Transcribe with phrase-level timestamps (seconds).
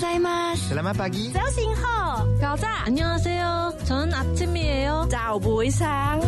[0.00, 0.54] 在吗？
[0.54, 1.30] Selamat pagi.
[1.30, 2.26] 早醒好。
[2.40, 2.86] 早安。
[2.86, 5.06] 안녕하세요。저는아침이에 요。
[5.06, 6.18] 早不上。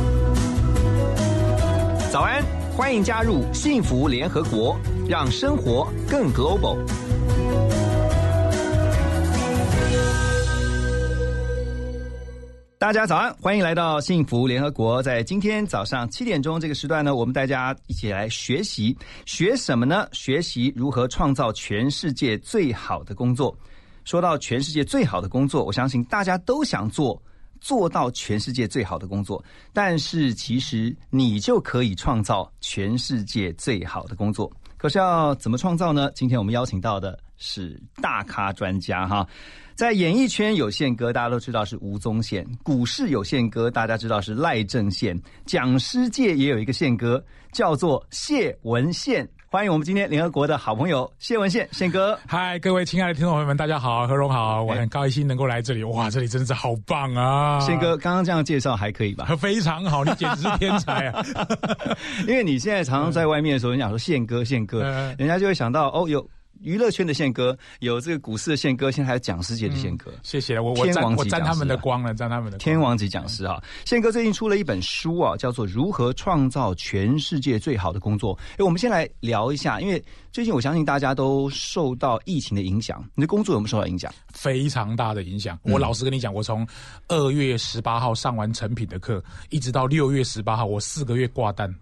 [2.12, 2.44] 早安，
[2.76, 4.76] 欢迎加入幸福联合国，
[5.08, 6.76] 让生活更 global。
[12.78, 15.02] 大家早安，欢迎来到幸福联合国。
[15.02, 18.96] 在今天早上七点钟这个时段呢，我们大家一起来学习，
[19.26, 20.06] 学什么呢？
[20.12, 23.54] 学习如何创造全世界最好的工作。
[24.05, 27.21] 说到全世界最好的工作，我相信大家都想做，
[27.61, 29.43] 做到全世界最好的工作。
[29.71, 34.51] 但是其实你就可以创造全世界最好的工作。
[34.77, 36.11] 可是要怎么创造呢？
[36.13, 39.25] 今天我们邀请到的是大咖专家哈。
[39.75, 49.27] 在演艺圈有宪哥，大家都知道是吴宗宪；股市有宪哥，大家知道是赖正宪；讲师界也有一个宪哥，叫做谢文宪。
[49.53, 52.17] 欢迎我们今天联合国的好朋友谢文宪，宪哥。
[52.27, 55.83] 嗨，各位亲爱的听众朋友们，大家好，何荣好，我很高兴能够来这里。
[55.83, 57.59] 哇，这里真的是好棒啊！
[57.59, 59.25] 宪哥，刚刚这样介绍还可以吧？
[59.35, 61.23] 非常好，你简直是天才啊！
[62.27, 64.81] 因为你现在常常在外面的时候，你讲说宪哥，宪哥，
[65.19, 66.27] 人家就会想到哦，有。
[66.63, 70.11] 娱乐圈的宪哥，有这个股市的宪哥，现在还有讲师界的宪哥。
[70.23, 73.61] 谢谢我，我沾我沾他们的光了，沾他们的天王级讲师啊！
[73.85, 78.35] 宪哥最近出了一本书啊，叫做《如何创造全世界最好的工作》。
[78.53, 84.11] 哎，我们先来聊一下，因为最近我相信大家都受到疫情的影响，你的工作有没有受到影响？
[84.33, 85.59] 非常大的影响。
[85.63, 86.65] 我老实跟你讲，我从
[87.09, 91.73] 二月十八号上完成品的课，一直到六月十八号，我四个月挂单，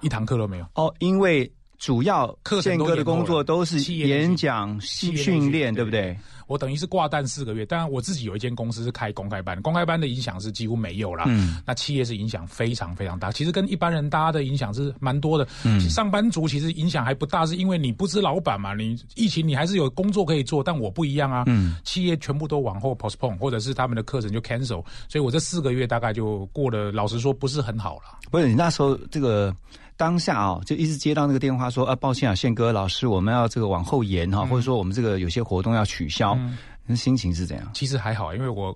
[0.00, 0.66] 一堂课都没有。
[0.74, 1.50] 哦，因为。
[1.78, 6.16] 主要宪哥的工作都是演讲、训练，对不对？
[6.48, 7.64] 我等于是挂蛋四个月。
[7.66, 11.24] 当然，我自己有一间公司是开公开班，公开班的影响是几乎没有了。
[11.26, 13.30] 嗯，那企业是影响非常非常大。
[13.30, 15.46] 其实跟一般人大家的影响是蛮多的。
[15.62, 18.74] 嗯，上班族其实影响还不大，是因为你不知老板嘛。
[18.74, 21.44] 你疫情你还是有工作可以做，但我不一样啊。
[21.46, 28.18] 嗯，企业全部都往后 postpone，或者是他们的课程就 cancel，所以我这四个月大概就过得，老实说不是很好了。
[28.30, 29.54] 不是你那时候这个。
[29.98, 36.38] 当下啊，就一直接到那个电话说啊，抱歉啊，宪哥老师，我们要这个往后延哈，或者说我们这个有些活动要取消，
[36.86, 37.68] 那心情是怎样？
[37.74, 38.72] 其实还好，因为我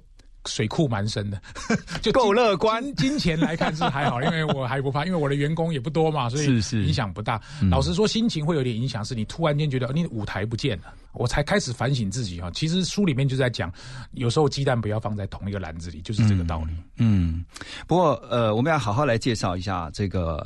[0.47, 1.41] 水库蛮深的，
[2.03, 2.83] 就够乐观。
[2.97, 6.47] 金钱来看是还好，因为我还不怕，因为我的员工也不多嘛，所以
[6.85, 7.41] 影响不大。
[7.71, 12.51] 老实说，心情会有点影响，是你突然间觉得你舞台不见了，我才开始反省自己哈。
[12.51, 13.73] 其实书里面就在讲，
[14.15, 16.73] 有时候鸡蛋不要放在同一个篮子里，就是这个道理。
[16.97, 17.45] 嗯，
[17.87, 20.45] 不过呃，我们要好好来介绍一下这个。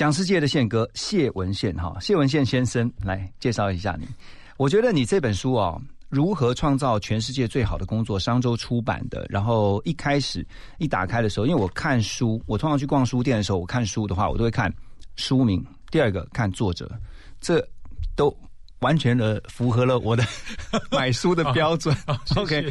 [0.00, 4.08] 讲世界的宪哥谢文宪哈，谢文宪先生来介绍一下你。
[4.56, 5.78] 我觉得你这本书啊，
[6.08, 9.26] 如何创造全世界最好的工作，商周出版的。
[9.28, 10.42] 然后一开始
[10.78, 14.72] 一打开的时候，因为我看书，我通常去逛书店的时候，我看书的话，我都会看
[15.16, 15.62] 书名。
[15.90, 16.90] 第二个看作者，
[17.38, 17.62] 这
[18.16, 18.34] 都
[18.78, 20.24] 完全的符合了我的
[20.90, 21.94] 买书的标准。
[22.36, 22.62] OK，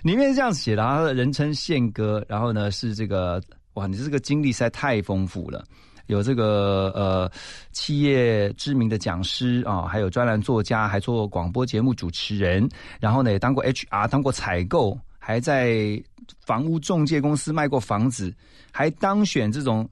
[0.00, 3.42] 里面是这样写的，他人称宪哥，然后呢是这个
[3.74, 5.62] 哇，你这个经历实在太丰富了。
[6.08, 7.30] 有这个呃，
[7.70, 16.02] 企业知名的讲师啊，还有专栏作家，还做广播节目主持人，然后呢也当过 HR，当过采购，还在
[16.44, 18.34] 房屋中介公司卖过房子，
[18.72, 19.88] 还当选这种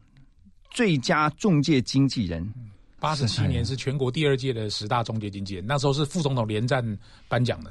[0.70, 2.50] 最佳中介经纪人。
[2.98, 6.82] 八十七年是全国第二届的十大中介经纪人，那时候是副总统连战
[7.28, 7.70] 颁奖的。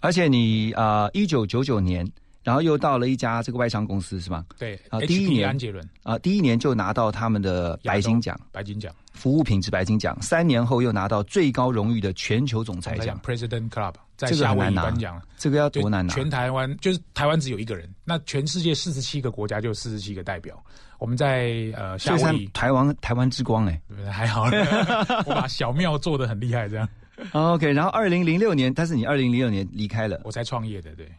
[0.00, 2.06] 而且你啊，一九九九年。
[2.46, 4.44] 然后又到了一家这个外商公司是吧？
[4.56, 10.16] 对啊，第一年安杰伦啊，第一年就拿到他们的白金奖，白金奖服务品质白金奖。
[10.22, 15.20] 三年后又拿到最高荣誉的全球总裁奖，President Club，在夏威夷颁奖。
[15.36, 16.14] 这个要多难拿？
[16.14, 20.56] 全台湾就是台湾只有一个人，那全世界四十七个国家就四十七个代表。
[21.00, 24.44] 我们在呃夏威夷，台湾台湾之光哎，还好，
[25.26, 26.88] 我把小庙做的很厉害这样。
[27.32, 31.10] OK，然后二零零六年，但是你二零零六年离开了，我才创业的，对。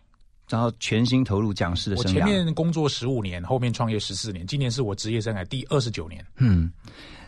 [0.49, 2.07] 然后全心投入讲师的生涯。
[2.07, 6.25] 我前面工作十五年，后面创业十四年，今年是我职业生涯第二十九年。
[6.37, 6.71] 嗯，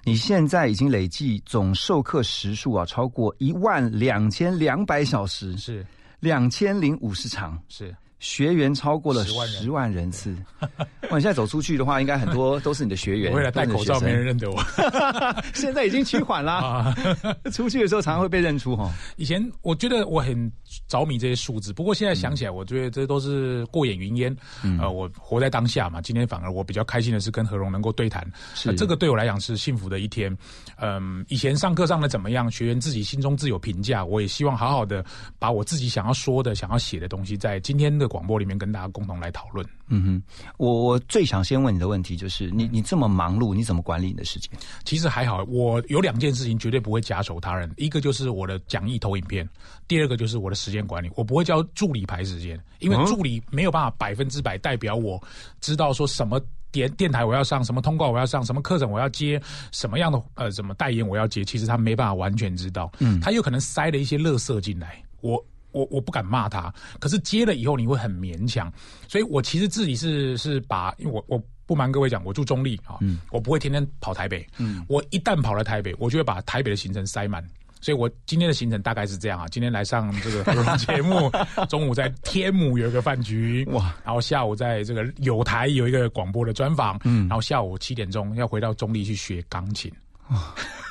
[0.04, 5.86] 你现在已经累计总授课时数啊，超过一万两千两百小时，是
[6.19, 7.95] 两千零五十场，是。
[8.19, 10.68] 学员超过了十万人次，哇！
[11.16, 13.31] 你现在走出去的话，应该很多都是你的学员。
[13.33, 14.62] 为了戴口罩，没人认得我。
[15.56, 16.94] 现在已经趋缓啦。
[17.54, 18.94] 出去的时候常常会被认出哈。
[19.16, 20.51] 以前我觉得我很
[20.88, 21.74] 着迷这些数字。
[21.74, 24.36] 不过现在想起来，我觉得这都是过眼云烟。
[24.80, 26.01] 呃，我活在当下嘛。
[26.01, 28.25] 今天反而我比较开心的是跟何荣能够对谈，
[28.56, 30.36] 是这个对我来讲是幸福的一天。
[30.77, 34.04] 嗯，以前上课上的怎么样，学员自己心中自有评价。
[34.04, 35.04] 我也希望好好的
[35.38, 39.66] 把我自己想要说的、想要写的东西，在今天的广播里面跟大家共同来讨论。
[39.92, 40.24] 嗯哼，
[40.57, 44.51] 我我最想先问你的问题就是，你你这么忙碌，你怎么管理你的时间？
[44.83, 49.48] 其实还好，我有两件事情绝对不会假手他人，一个就是我的讲义投影片，
[49.88, 51.09] 第二个就是我的时间管理。
[51.15, 55.21] 我不会叫助理排时间，因为助理没有办法百分之百代表我
[55.61, 56.39] 知道说什么
[56.71, 59.41] 电电台我要上，什么通告我要上，什么课程我要接，
[59.71, 62.91] 什么样的呃什么代言我要接，其实他没办法完全知道。
[63.00, 65.44] 嗯，他有可能塞了一些垃圾进来，我。
[65.71, 68.73] 我我不敢骂他，可是接了以后你会很勉强，
[69.07, 72.97] 所以我其实自己是是把，因为我我不瞒各位讲，我住中立啊，
[73.29, 77.47] 我不会天天跑台北，嗯我一旦跑了台北，我就会把台北的行程塞满，
[77.81, 81.31] 所以我今天的行程大概是这样啊，今天来上这个节目，
[81.69, 89.91] 中午在天母有一个饭局，哇，然后下午在这个有台有一个广播的专访，嗯，然后下午七点钟要回到中立去学钢琴。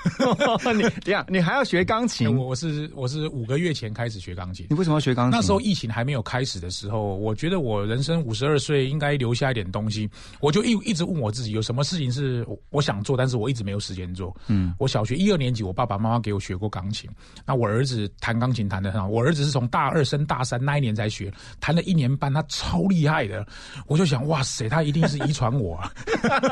[0.75, 2.35] 你这样，你还要学钢琴？
[2.35, 4.67] 我我是我是五个月前开始学钢琴。
[4.71, 5.39] 你为什么要学钢琴？
[5.39, 10.09] 那时候疫情还没有开始的时候，我觉得我人生五十二岁应该留下一点东西。
[10.41, 14.35] 我就一一直问我自己，有什么事情是我想做，但是我一直没有时间做。
[14.47, 17.09] 嗯，我小学一二年级，我爸爸妈妈给我学过钢琴。
[17.45, 19.09] 那我儿子弹钢琴弹得很好。
[19.09, 23.47] 我儿子是从大二升大三那一年才学，弹了一年半，他超厉害的。
[23.87, 25.77] 我就想，哇塞，他一定是遗传我。
[25.77, 25.93] 啊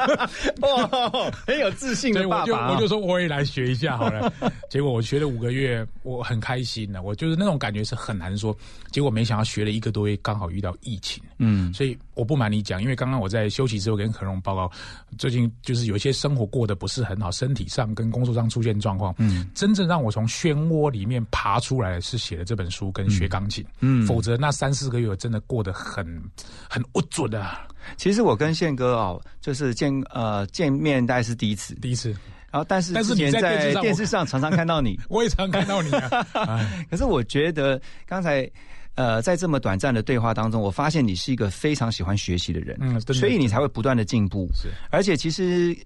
[0.62, 2.72] 哇，很有自信的爸爸。
[2.72, 4.32] 我就说我也来学一下好了，
[4.70, 8.56] 结果我学了五个月，我很开心的，我就是那种感觉是很难说。
[8.90, 14.70] 结果没想到学了一个多月，刚好遇到疫情，嗯，所以我不瞒你讲，因为刚刚我在休息之后跟何荣报告，
[15.18, 26.06] 最近就是有一些生活过得不是很好，身体上跟工作上出现状况，嗯，真正让我从漩涡里面爬出来是写的这本书跟学钢琴，嗯，否则那三四个月我真的过得很
[26.68, 27.46] 很不准的。
[27.96, 32.14] 其实我跟宪哥哦，就是见呃见面大概是第一次，第一次。
[32.50, 35.90] 然后，但是之前在电视上常常看到你， 我也常看到你。
[36.90, 38.48] 可是我觉得刚才
[38.94, 44.48] 呃，在这么短暂的对话当中，我发现你是一个非常喜欢学习的人，嗯，所以你才会不断的进步。
[44.54, 45.76] 是，而且其实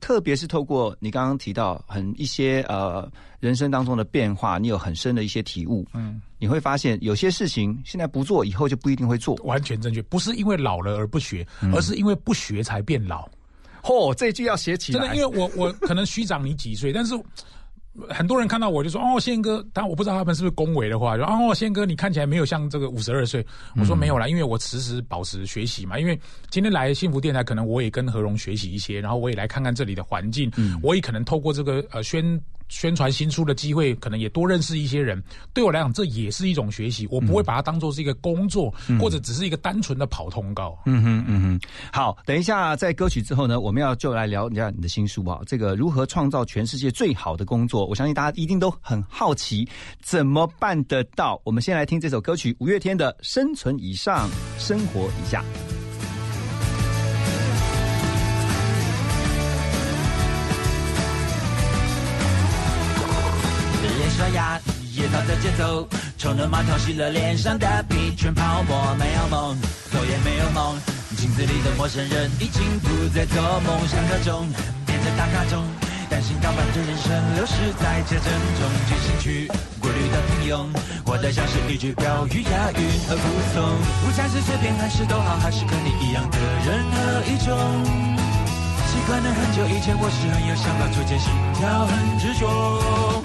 [0.00, 3.06] 特别是透过你刚刚提到很一些呃
[3.38, 5.86] 人生当中的变化，你有很深的一些体悟。
[5.92, 9.34] 嗯，你会发现有些事情现在不做，以后就不一定会做。
[9.44, 13.28] 完全正确，不是因为老了而不学，而是因为不学才变老。
[13.84, 15.00] 嚯，这句要写起来。
[15.00, 17.14] 真的，因为我我可能虚长你几岁，但是
[18.08, 23.46] 很多人看到我就说：“哦，宪哥。”但我不知道他们是不是恭维的话，说：“哦，宪哥，你看起来没有像这个五十二岁。”
[23.78, 25.98] 我说：“没有啦，因为我时时保持学习嘛。
[25.98, 26.18] 因为
[26.50, 30.50] 今天来幸福电台，可能我也跟何荣学习一些，然后我也来看看这里的环境，
[30.82, 32.40] 我也可能透过这个呃宣。
[32.68, 35.22] 宣传新书的机会，可能也多认识一些人。
[35.52, 37.06] 对我来讲，这也是一种学习。
[37.10, 40.78] 我不会把它当做是一个工作，或者只是一个单纯的跑通告。
[40.86, 41.60] 嗯哼，嗯哼。
[41.92, 45.40] 好，等一下，在歌曲之后呢，我们要就来聊一下你的新书啊。
[45.46, 47.86] 这个如何创造全世界最好的工作？
[47.86, 49.68] 我相信大家一定都很好奇，
[50.02, 51.40] 怎么办得到？
[51.44, 54.28] 我们先来听这首歌曲，五月天的《生存以上，
[54.58, 55.42] 生活以下》。
[64.34, 64.60] 牙，
[64.92, 65.88] 野草的节奏，
[66.18, 69.56] 臭牛马桶洗了脸上的皮，全泡沫，没有梦，
[69.92, 70.76] 走也没有梦。
[71.16, 74.46] 镜子里的陌生人已经不再做梦，想刻中
[74.84, 75.64] 变成打卡中，
[76.10, 78.26] 担心倒半的人生流逝在车阵
[78.58, 78.60] 中。
[78.90, 79.50] 进行曲
[79.80, 80.66] 过滤的平庸，
[81.06, 83.22] 活得像是一句标语，押韵和附
[83.54, 83.62] 送。
[83.62, 87.56] 午餐是随便还是都好，还是跟你一样的人和一种。
[88.90, 93.22] 习惯了很久以前，我是很有想法，逐渐心跳很执着。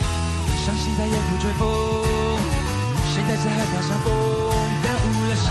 [0.69, 1.67] 伤心在沿途吹风，
[3.11, 4.13] 谁在这海滩上风，
[4.83, 5.49] 耽误了谁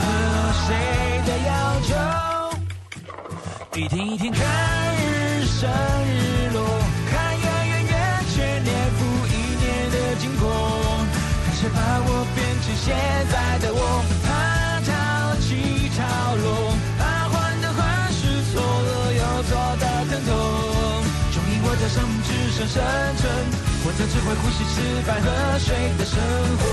[0.00, 0.06] 和
[0.64, 0.68] 谁
[1.26, 1.52] 的要
[1.82, 1.92] 求？
[3.78, 4.42] 一天一天看
[4.96, 5.68] 日升
[6.08, 6.64] 日落，
[7.10, 7.92] 看远远圆
[8.32, 10.48] 缺年复一年的经过，
[11.44, 12.96] 看谁把我变成现
[13.28, 14.88] 在的我，怕潮
[15.42, 16.00] 起潮
[16.40, 20.32] 落，怕患得患失，错了又错的疼痛，
[21.34, 22.80] 终于我的生命只剩生
[23.18, 23.63] 存。
[23.94, 26.18] 我这只会呼吸、吃饭、喝水的生
[26.58, 26.64] 活。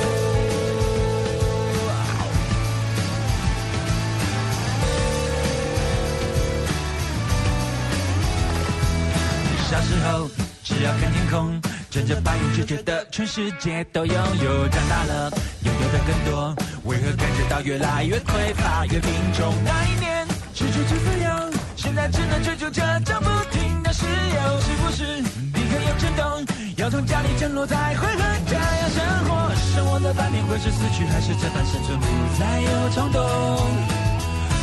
[9.70, 10.28] 小时候
[10.64, 11.62] 只要看天空，
[11.92, 14.68] 睁着白眼就觉得全世界都拥有。
[14.70, 15.32] 长大了，
[15.64, 19.54] 拥有的更多，为何感觉到越来越匮乏、越贫穷？
[19.64, 22.84] 那一年追求就这样，现在只能追求这
[23.20, 25.22] 不停的石油，是不是？
[25.54, 25.82] 你很。
[25.82, 26.46] 有震动，
[26.82, 28.18] 要从家里降落才会和
[28.50, 29.54] 家样生活。
[29.72, 32.08] 生活的半年会是死去，还是这般生存不
[32.40, 33.22] 再有冲动？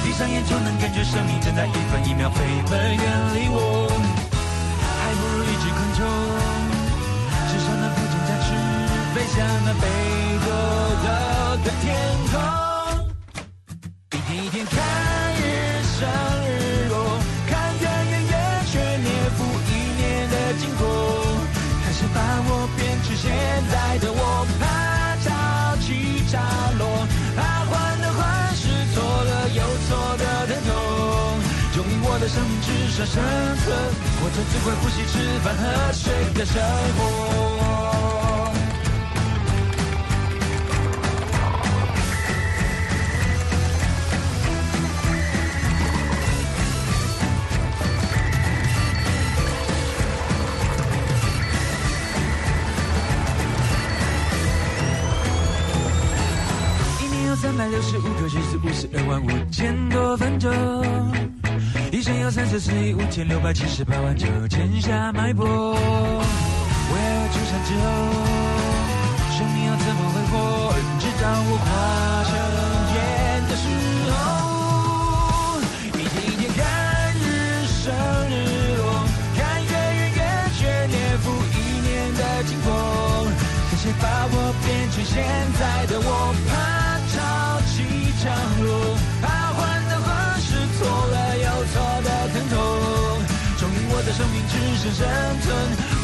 [0.03, 3.87] 闭上眼就能感觉生命正在一分一秒飞奔远离我，
[4.83, 6.03] 还不如一只昆虫，
[7.47, 8.51] 至少能不见展翅，
[9.15, 9.87] 飞向那北
[10.43, 10.51] 斗
[11.63, 11.87] 的天
[12.33, 12.35] 空。
[14.11, 14.75] 一天一天看
[15.39, 15.47] 日
[16.01, 16.03] 升
[32.29, 33.23] 生命只剩生
[33.65, 33.75] 存，
[34.21, 36.63] 活着只会呼吸、吃饭和睡的生
[36.99, 37.01] 活。
[57.01, 60.53] 一年有三百六十五个日子，五十二万五千多分钟。
[61.91, 65.47] 一生有三十四亿五千六百七十八万九千下脉搏。
[65.47, 67.89] 我要有出山之后，
[69.33, 70.37] 生命要怎么挥霍？
[71.01, 71.67] 直到我化
[72.29, 72.31] 成
[72.95, 72.97] 烟
[73.49, 73.67] 的时
[74.13, 74.13] 候，
[75.99, 76.61] 一天一天看
[77.17, 77.89] 日升
[78.29, 78.33] 日
[78.77, 78.81] 落，
[79.35, 80.21] 看月圆月
[80.59, 81.57] 缺年复一
[81.89, 82.69] 年的经过。
[83.71, 85.17] 感谢把我变成现
[85.59, 86.09] 在的我，
[94.93, 95.07] 生
[95.43, 95.55] 存，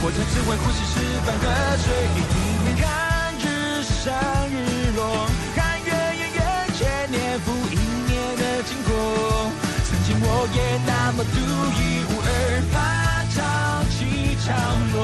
[0.03, 1.45] 活着只会呼吸、吃饭和
[1.83, 2.85] 睡，一天天看
[3.41, 4.13] 日升
[4.51, 6.39] 日落，看月圆圆
[6.77, 7.77] 缺年复一
[8.07, 8.93] 年的经过。
[9.89, 12.29] 曾经我也那么独一无二，
[12.73, 12.77] 怕
[13.33, 13.37] 潮
[13.91, 14.53] 起潮
[14.93, 14.97] 落，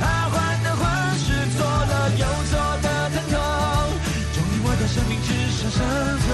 [0.00, 0.84] 怕患得患
[1.18, 2.52] 失，错了又错
[2.82, 3.34] 的疼痛。
[4.34, 5.78] 终于我的生命只剩生
[6.24, 6.26] 存，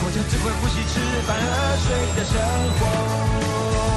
[0.00, 0.94] 活着只会呼吸、吃
[1.26, 1.86] 饭和睡
[2.16, 2.34] 的生
[2.80, 3.95] 活。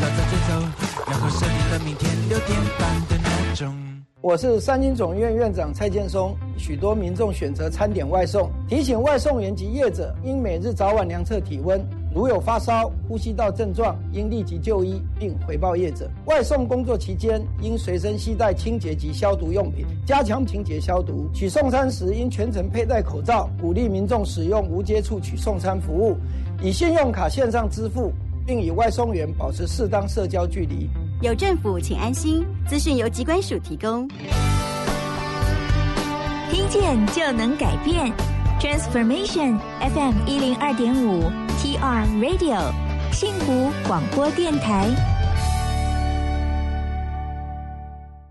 [0.00, 3.70] 早早就走，然后设定了明天六点半的闹钟。
[4.22, 6.34] 我是三军总院院长蔡建松。
[6.56, 11.78] 许多民众选择餐点外送，提醒外送员及业者应每日早晚量测体温，
[12.14, 16.10] 如有发烧、呼吸道症状，应立即就医并回报业者。
[16.24, 21.28] 外送工作期间，应随身携带清洁及消毒用品，加强清洁消毒。
[21.34, 23.50] 取送餐时，应全程佩戴口罩。
[23.60, 26.16] 鼓励民众使用无接触取送餐服务，
[26.62, 28.10] 以信用卡线上支付，
[28.46, 30.88] 并与外送员保持适当社交距离。
[31.20, 32.44] 有政府，请安心。
[32.68, 34.08] 资讯由机关署提供。
[36.50, 38.12] 听见就能改变
[38.58, 42.72] ，Transformation FM 一零二点五 TR Radio
[43.12, 45.19] 幸福广播电台。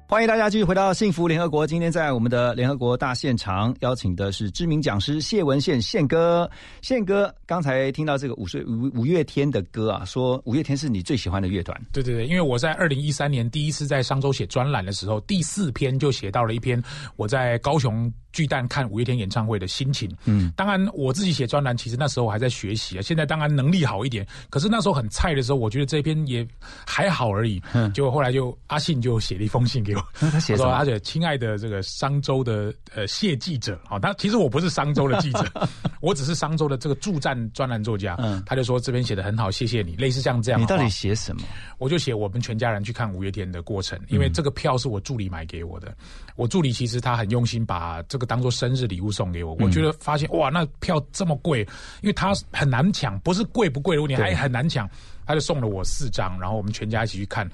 [0.09, 1.67] 欢迎大家继续回到幸福联合国。
[1.67, 6.49] 今天在我们的联合国大现场，邀请的是知名讲师谢文宪宪哥。
[6.81, 11.79] 宪哥，刚才听到这个五岁五五月天的歌啊，说五月天是你最喜欢的乐团。
[11.93, 16.81] 对对对，因为我在二零一三年第一次在商周写专栏的时候，第四篇就写到了一篇
[17.15, 20.09] 我在高雄巨蛋看五月天演唱会的心情。
[20.23, 26.47] 嗯，当然我自己写专栏，其实那时候我还在学习啊，现在当然能力好一点，可是那时候很菜的时候，我觉得这篇也
[26.87, 27.61] 还好而已。
[27.73, 30.71] 嗯，结果后来就阿信就写了一封信给我，他写什么？
[30.71, 35.43] 而且亲爱的这个商周的呃谢记者啊，他其实我不是商周的记者，
[35.99, 38.15] 我只是商周的这个驻站专栏作家。
[38.19, 39.97] 嗯，他就说这篇写的很好，谢谢你。
[39.97, 41.41] 类似像这样，你到底写什么？
[41.77, 45.93] 我就写我们全家人去看五月天的过程，因为这个票是我助理买给我的。
[46.35, 49.55] 我助理其实他很用心，把这个当做生日礼物送给我。
[49.59, 51.61] 我觉得发现哇，那票这么贵，
[52.01, 54.87] 因为他很难抢，不是贵不贵的问题，还很难抢。
[55.25, 57.49] 他就送了我四张，然后我们全家一起去看，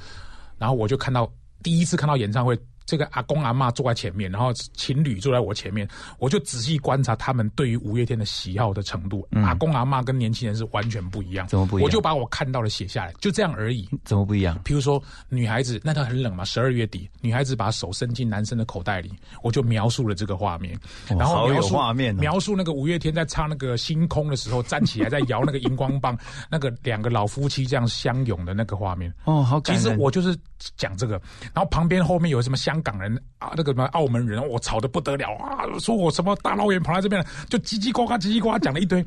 [0.57, 1.31] 然后我就看到
[1.63, 2.59] 第一次看到演唱会。
[2.85, 5.87] 这个阿公阿妈坐在前面，然后情侣坐在我前面，
[6.19, 9.27] 我就仔细观察他们对于五月天的喜好的程度。
[9.31, 11.85] 阿公阿妈跟年轻人是完全不一样，怎么不一样？
[11.85, 13.89] 我就把我看到的写下来，就这样而已。
[14.03, 14.59] 怎么不一样？
[14.63, 19.11] 比如说，女孩子那她很冷嘛，十二月底，女孩子把手伸进男生的口袋里，
[19.41, 20.77] 我就描述了这个画面，
[21.07, 26.17] 然后描述画面，描述那个五月天在唱那个星空的时候，站起来在摇那个荧光棒，
[26.49, 29.11] 那个两个老夫妻这样相拥的那个画面。
[29.25, 29.75] 哦，好感。
[29.75, 30.37] 其实我就是
[30.77, 31.19] 讲这个，
[31.53, 33.53] 然后旁边后面有什么香港人啊。
[33.55, 35.63] 那个什么澳门人，我吵得不得了啊！
[35.79, 39.05] 说我什么大老远跑来这边，就叽叽呱呱、叽叽呱呱讲了一堆。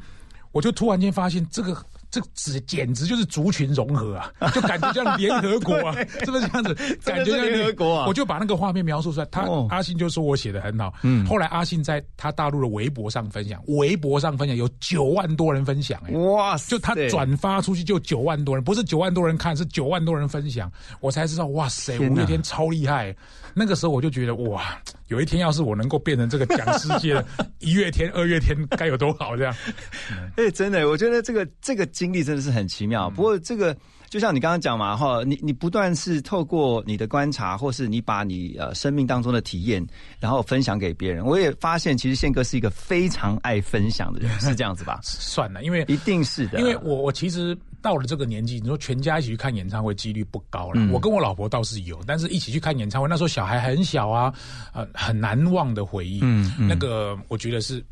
[0.52, 1.76] 我就突然间发现，这个
[2.10, 6.74] 这只简直就是族群融合啊， 就感觉像联合国啊，是不是这样子？
[7.04, 8.06] 感觉像联合国啊！
[8.06, 9.26] 我就把那个画面描述出来。
[9.26, 10.92] 他阿信就说我写的很好。
[11.02, 11.26] 嗯。
[11.26, 16.00] 后来阿信在他大陆的微博上分享，微博上分享有九万多人分享。
[16.12, 16.56] 哇！
[16.56, 20.70] 就他转发出去就九万多人，不是九万多人看，是九万多人分享。
[21.00, 23.14] 我才知道，哇塞，五月天超厉害。
[23.54, 24.62] 那个时候我就觉得，哇，
[25.08, 27.26] 有一天要是我能够变成这个讲世界的
[27.58, 29.36] 一月天、二月天，该有多好！
[29.36, 29.52] 这样。
[30.36, 31.88] 哎，真的，我觉得这个这个。
[31.98, 33.76] 经历真的是很奇妙，不过这个
[34.08, 39.86] 就像你刚刚讲嘛，哈，你你不断是透过你的观察，或是你把你呃生命当中的体验，
[40.18, 41.24] 然后分享给别人。
[41.24, 44.98] 我也发现，其实宪哥是一个非常爱分享的人，是这样子吧？
[45.02, 50.80] 算了，因为一定是的，因为我我其实到了这个年纪，你说全家一起去看演唱会几率不高了。
[50.92, 54.32] 我跟我老婆倒是有，但是一起去看演唱会，那时候小孩很小啊，
[54.72, 56.20] 呃，很难忘的回忆。
[56.22, 57.84] 嗯，那个我觉得是。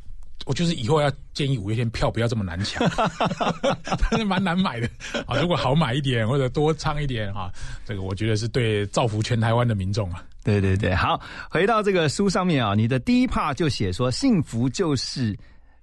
[0.45, 2.89] 我就是以后要建议五月天票不要这么难抢，
[4.11, 4.89] 但是蛮难买的
[5.27, 5.37] 啊。
[5.41, 7.51] 如果好买一点或者多唱一点啊，
[7.85, 10.23] 这个我觉得是对造福全台湾的民众啊。
[10.45, 15.37] 对对对，好，回到这个书上面啊，你的第一 part 就写说幸福就是。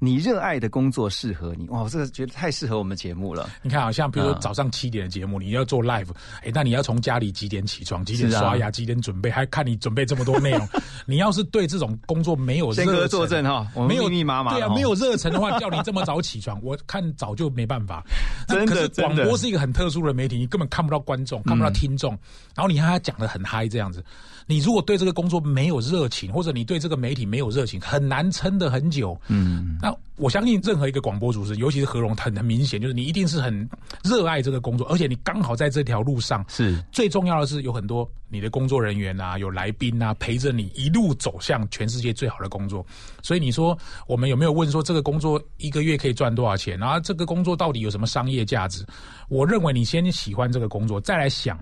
[0.04, 1.82] 你热爱的工作适合你哇！
[1.82, 3.50] 我这个觉得太适合我们节目了。
[3.62, 6.10] 你看，好像比如说早上七点的节目，你要做 live，
[6.42, 10.68] 哎，那你要从家里几点起床，几点刷牙，几点准备，还看你准备这么多内容。
[11.08, 18.04] 你要是对这种工作没有热作证哈，没有密密麻麻，对啊，没有热忱的话，叫你这么早起床， 我看早就没办法。
[18.50, 22.12] 真的，广播是一个很特殊的媒体，你根本看不到观众，看不到听众，
[22.54, 24.04] 然后你看他讲的很嗨这样子。
[24.46, 29.20] 你如果对这个工作没有热情，或者你对这个媒体没有热情，很难撑得很久。
[29.28, 33.68] 嗯，那我相信任何一个广播主持人，尤其是何荣，很很明显，就是你一定是很
[34.04, 36.44] 热爱这个工作，而且你刚好在这条路上。
[36.50, 42.86] 是最重要的是有很多你的工作人员啊，有来宾啊，陪着你一路走向全世界最好的工作。
[43.22, 46.78] 所以你说我们有没有问说这个工作一个月可以赚多少钱？
[46.78, 48.86] 然后这个工作到底有什么商业价值？
[49.30, 51.58] 我认为你先喜欢这个工作，再来想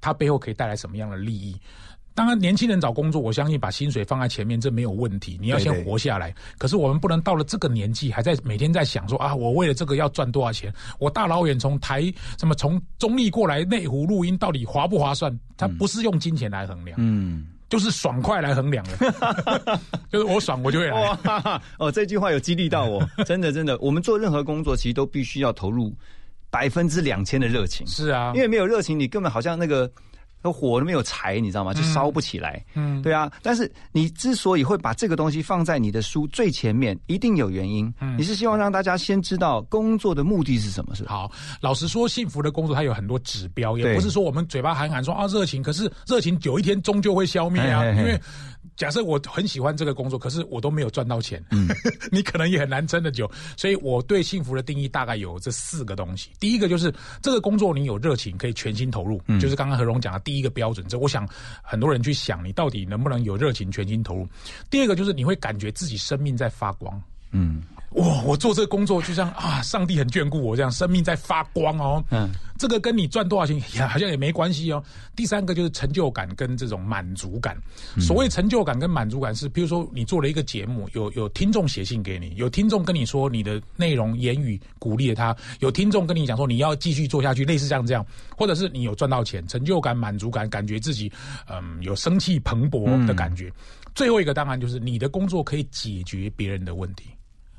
[0.00, 1.56] 它背后可以带来什么样的利益。
[2.14, 5.38] 当然，年轻人找工作，我相信把薪水放在前面，这没有问题。
[5.40, 6.34] 你要先活下来。
[6.58, 10.72] 可是我们不能到了这个年纪，还在每天在想说啊，我为了这个要赚多少钱？
[10.98, 12.02] 我大老远从台
[12.38, 15.36] 什么从中立过来内湖录音，到底划不划算？
[15.56, 19.80] 它不是用金钱来衡量，嗯，就是爽快来衡量的。
[20.12, 21.60] 就是我爽，我就会来。
[21.78, 23.78] 哦，这句话有激励到我， 真的真的。
[23.78, 25.90] 我们做任何工作，其实都必须要投入
[26.50, 27.86] 百分之两千的热情。
[27.86, 29.90] 是啊，因为没有热情，你根本好像那个。
[30.42, 31.72] 那火都没有柴，你知道吗？
[31.72, 32.64] 就烧不起来。
[32.74, 33.30] 嗯，对啊。
[33.42, 37.92] 但是你之所以会把这个东西放在你的书最前面，一定有原因。
[38.00, 40.94] 嗯，你是希望让大家先知道工作的目的是什么？
[40.94, 41.30] 是好。
[41.60, 48.20] 老实说，幸福的工作它有很多指标，也不是说我们嘴巴喊喊说啊热情，可是热情有一天终究会消灭啊，因为。
[48.76, 51.44] 假设我很喜欢这个工作，可是我都没有赚到钱，
[52.10, 53.30] 你可能也很难撑得久。
[53.56, 56.30] 所以我对幸福的定义大概有这四个东西。
[56.40, 60.86] 第一个就是这个工作你有热情，可以全心投入，就是刚刚何荣讲的第一个标准。
[60.88, 61.28] 这我想
[61.62, 64.26] 很多人去想，你到底能不能有热情全心投入。
[64.70, 67.62] 第二个就是你会感觉自己生命在发光，嗯。
[67.94, 68.22] 哇！
[68.22, 72.02] 我做这个工作就像啊，上帝很眷顾我这样，生命在发光哦。
[72.10, 74.82] 嗯，这个跟你赚多少钱也好像也没关系哦。
[75.14, 77.56] 第三个就是成就感跟这种满足感。
[78.00, 91.12] 所谓成就感跟满足感是，比如说你做了一个节目，有有听众写信给你，有听众跟你说你的内容言语鼓励了他，有听众跟你讲说你要继续做下去，类似像这样，或者是你有赚到钱，成就感、满足感，感觉自己
[91.48, 93.52] 嗯有生气蓬勃的感觉。
[93.94, 97.10] 最后一个当然就是你的工作可以解决别人的问题。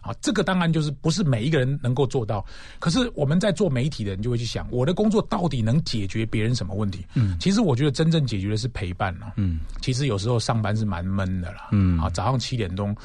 [0.03, 2.45] 啊，这个当然就是不是每一个人能够做到。
[2.77, 7.05] 可是我们在做媒体的人就会去想，我的工作到底能解决别人什么问题？
[7.15, 9.33] 嗯，其实我觉得真正解决的是陪伴了。
[9.37, 11.69] 嗯，其实有时候上班是蛮闷的啦。
[11.71, 12.95] 嗯，啊，早上七点钟，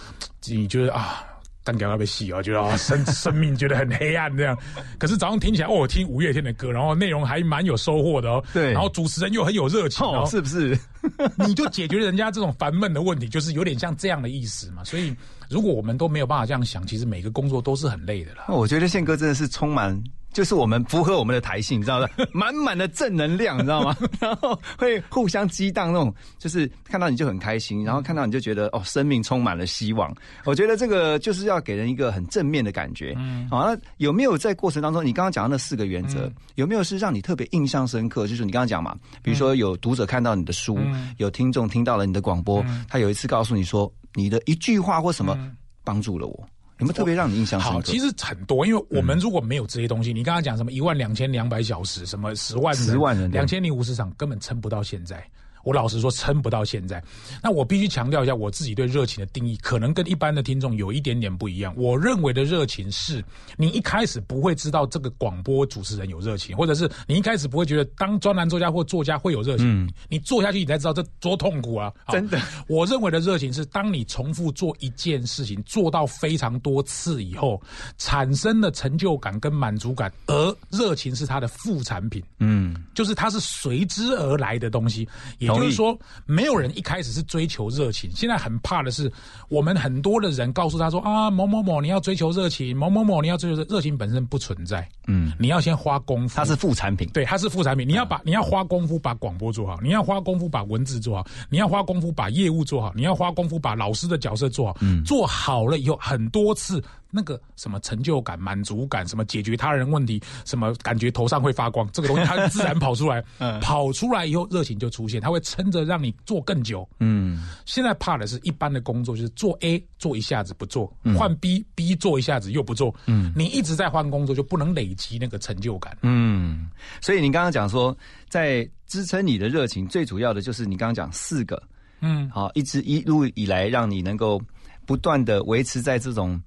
[0.47, 1.25] 你觉得啊，
[1.69, 4.57] 单脚要被洗哦，觉得啊生 生命觉得很黑暗这样。
[4.99, 8.43] 可是早上听起来，哦，听五月天的歌，然后内容还蛮有收获的哦。
[8.55, 10.79] 对，然后主持人又很有热情，哦，是不是？
[11.47, 14.83] 你就解决人家这种烦闷的问题，就是有点像这样的意思嘛。
[14.85, 15.15] 所以。
[15.51, 18.45] 如果我们都没有办法这样想，其实每个工作都是很累的啦。
[18.49, 19.99] 我觉得宪哥真的是充满，
[20.39, 22.09] 就是我们符合我们的台性，你知道吗？
[22.33, 23.97] 满满的正能量，你知道吗？
[24.21, 30.15] 然后会互相激荡，那种就是看到你就很开心，然后看到你就觉得哦，生命充满了希望。
[30.45, 33.17] 我觉得这个就是要给人一个很正面的感觉。
[33.19, 38.29] 嗯，好，那有没有在过程当中，你刚刚讲的那四个原则，有没有是让你特别印象深刻？
[38.29, 40.79] 就是你刚刚讲嘛，比如说有读者看到你的书，
[41.17, 43.93] 有听众听到了你的广播，他有一次告诉你说。
[44.15, 45.37] 你的一句话或什么
[45.85, 46.49] 帮助了我？
[46.79, 47.75] 有没有特别让你印象深刻？
[47.77, 55.25] 好，其实很多，因为我们如果没有这些东西，你刚刚讲什么一万两千两百小时，什么十万十万人两千零五十场，根本撑不到现在。
[55.65, 57.03] 我老实说，撑不到现在。
[57.43, 61.75] 那我必须强调一下，我自己对热情的定义，可能跟一般的听众有一点点不一样。
[61.77, 63.23] 我认为的热情是，
[63.57, 69.89] 你一开始不会知道这个广播主持人有热情，或者是你一开始不会觉得当专栏作家或作家会有热情。
[70.09, 71.93] 你做下去，你才知道这多痛苦啊！
[72.09, 77.61] 真的， 我认为的热情是，当你重复做一件事情，做到非常多次以后，
[77.99, 82.23] 产生的成就感跟满足感，而热情是它的副产品。
[82.39, 85.09] 嗯，就是它是随之而来的东西。
[85.39, 88.11] 也就是说，没有人一开始是追求热情。
[88.15, 89.11] 现在很怕的是，
[89.49, 94.89] 我们很多的人告诉他说啊，某某某你要追求热情，某某某你要追求热情本身不存在。
[95.07, 97.09] 嗯，你要先花功夫，它是副产品。
[97.13, 97.87] 对，它是副产品。
[97.87, 104.77] 你要把你要花功夫把广播做好，你要花功夫把文字做好，你要花功夫把业务做好，你要花功夫把老师的角色做好。
[104.81, 106.83] 嗯，做好了以后，很多次。
[107.11, 113.25] 那个什么成就感、满足感，什么解决他人问题，什么感觉头上会发光，这个东西它自然跑出来。
[113.39, 116.89] 嗯，跑出来以后热情就出现，它会撑着让你做更久。
[117.01, 122.95] 嗯，现在怕的是一般的工作就是做 A 做一下子不做，换 B，B 做一下子又不做。
[123.07, 125.97] 嗯，你一直在换工作就不能累积那个成就感。
[126.03, 127.97] 嗯，所以你刚刚讲说，
[128.29, 131.63] 在支撑你的热情，最主要的就是你刚刚讲四个。
[132.01, 134.41] 嗯，好，一直一路以来让你能够
[134.87, 136.41] 不断的维持在这种。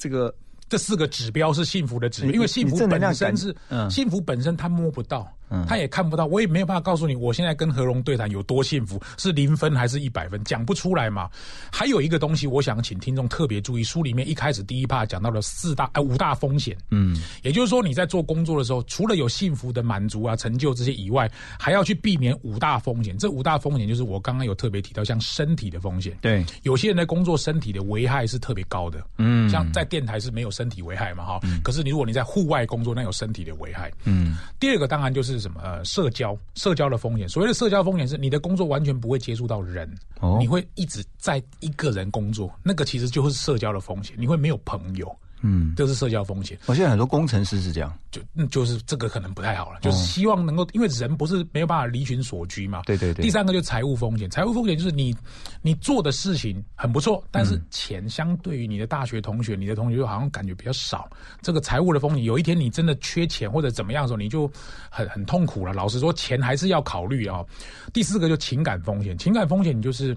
[0.00, 0.34] 这个
[0.68, 3.54] 这四个指标是幸福的指标，因为幸福本身是
[3.90, 5.30] 幸福本身，它摸不到。
[5.68, 11.28] 他也看不到，我也没有办法告诉你，我现在跟何荣对谈有多幸福，是零分还是一百分，讲不出来嘛。
[11.72, 23.16] 还有一个东西，我想请听众特别注意，书里面一开始第一 part 讲到了四大呃五大风险，嗯，也就是说你在做工作的时候，除了有幸福的满足啊、成就这些以外，还要去避免五大风险。
[23.18, 34.36] 这五大风险就是我刚刚有特别提到，像身体的风险，对，有些人的工作身体的危害是特别高的，嗯，像在电台是没有身体危害嘛，哈，可是你如果你在户外工作，那有身体的危害，嗯。
[34.58, 39.92] 第二个当然就是什么呃社交社交的风险，所谓的社交风险是你的工作完全不会接触到人，
[40.38, 45.16] 你会一直在一个人工作，那个其实就是社交的风险，你会没有朋友。
[45.42, 46.58] 嗯，这是社交风险。
[46.66, 52.82] 我现在很多工程师是这样，就就是这个可能不太好了，就是希望能够，因为人不是没有办法离群所居嘛。
[52.86, 53.22] 对对对。
[53.22, 55.14] 第三个就是财务风险，财务风险就是你
[55.62, 61.08] 你做的事情很不错，但是钱相对于你的大学同学、你的同学就好像感觉比较少。
[61.40, 64.50] 这个财务的风险，有一天你真的缺钱或者怎么样的时候，你就
[64.90, 65.72] 很很痛苦了。
[65.72, 67.44] 老实说，钱还是要考虑啊。
[67.92, 70.16] 第四个就情感风险，情感风险你就是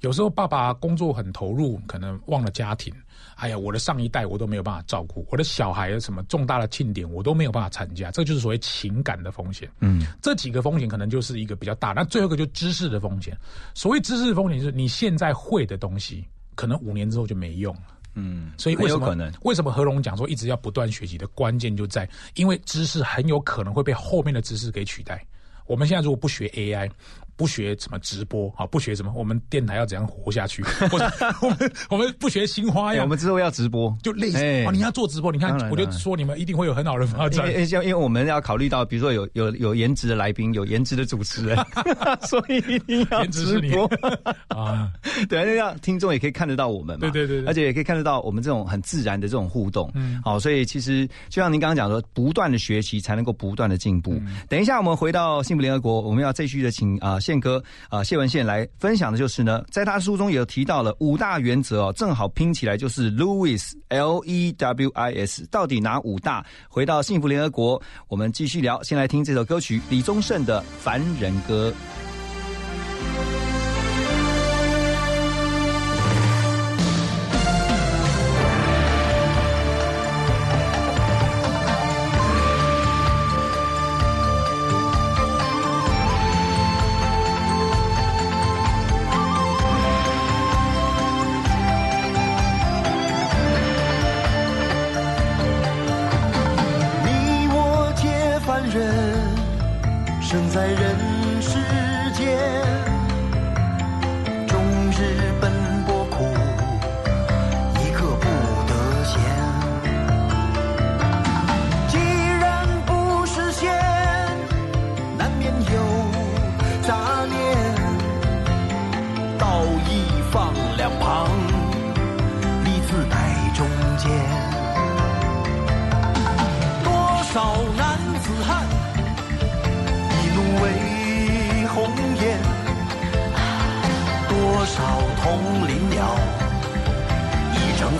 [0.00, 2.92] 有时候爸爸工作很投入，可能忘了家庭。
[3.36, 9.68] 哎呀，我的上一代我都没有办法照顾，我的小孩什么重大的庆典我都没有办法参加，这就是所谓情感的风险。
[9.80, 11.92] 嗯，这几个风险可能就是一个比较大。
[11.92, 13.36] 那最后一个就知识的风险。
[13.74, 17.82] 所谓知识的风险，就是你现在会的东西，可能五年之后就没用了。
[18.14, 25.24] 嗯，所以为什么为什么何龙讲说一直要不断学习的关键就在，因为知识很有可能会被后面的知识给取代。
[25.66, 26.90] 我们现在如果不学 AI。
[27.36, 30.62] 不学什么直播啊，不学什么，我们电台要怎样活下去？
[30.90, 31.10] 或者
[31.42, 37.46] 我们我们不学新花样，我们之后要直播，就类似啊，你要做直播，你看，我就说你们一定会有很好的发展。
[37.48, 41.56] 因为因为我们要考虑到，比如说有有有颜值的来宾，有颜值的主持人，
[42.28, 43.90] 所以一定要直播
[44.48, 44.92] 啊。
[45.28, 47.10] 对，那样听众也可以看得到我们嘛。
[47.10, 49.90] 对对对，而且也可以看得到我们这种很自然的这种互动。
[49.94, 54.20] 嗯，好，所以其实就像您刚刚讲说，不断的学习才能够不断的进步。
[54.48, 58.04] 等一下，我们回到幸福联合国，我们要继续的请啊宪哥啊。
[58.04, 66.44] 谢文宪来分享的就是呢，在他书中也有提到了五大原则哦，正好拼起来就是 Lewis L E W I S，到底哪五大？
[66.68, 68.82] 回到幸福联合国，我们继续聊。
[68.82, 71.72] 先来听这首歌曲，李宗盛的《凡人歌》。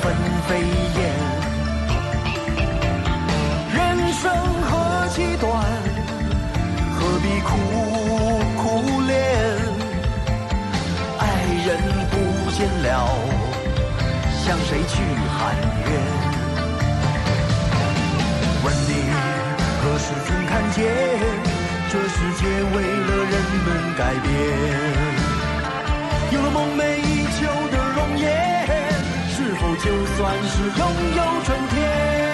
[0.05, 0.15] 纷
[0.47, 1.01] 飞燕
[3.75, 4.23] 人生
[4.69, 5.51] 何其短
[6.95, 7.49] 何必苦
[8.61, 8.63] 苦
[9.07, 9.11] 恋
[11.19, 11.23] 爱
[11.67, 11.69] 人
[12.11, 12.15] 不
[12.51, 13.09] 见了
[14.45, 14.95] 向谁去
[15.39, 15.91] 喊冤
[18.63, 18.93] 问你
[19.81, 20.85] 何时曾看见
[21.89, 25.25] 这世界为了人们改变。
[26.33, 27.04] 有了梦寐
[29.85, 32.34] 就算是拥有春天？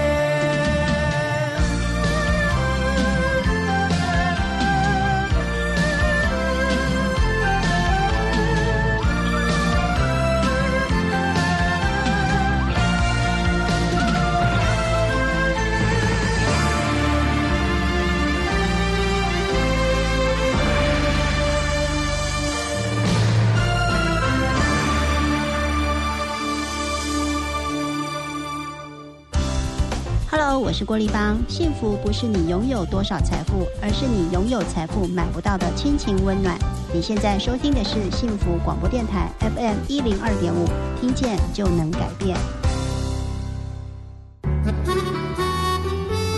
[30.71, 31.37] 我是郭丽芳。
[31.49, 36.57] 幸福不是你拥有多少财富，而是你拥有财富买不到的亲情温暖。
[36.93, 40.65] 你现在收听的是幸福广播电台 FM 一零二点五，
[40.97, 42.37] 听见就能改变。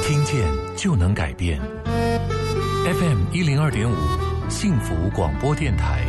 [0.02, 1.62] 听见就能改变。
[2.86, 3.94] FM 一零二点五，
[4.50, 6.03] 幸福广播电台。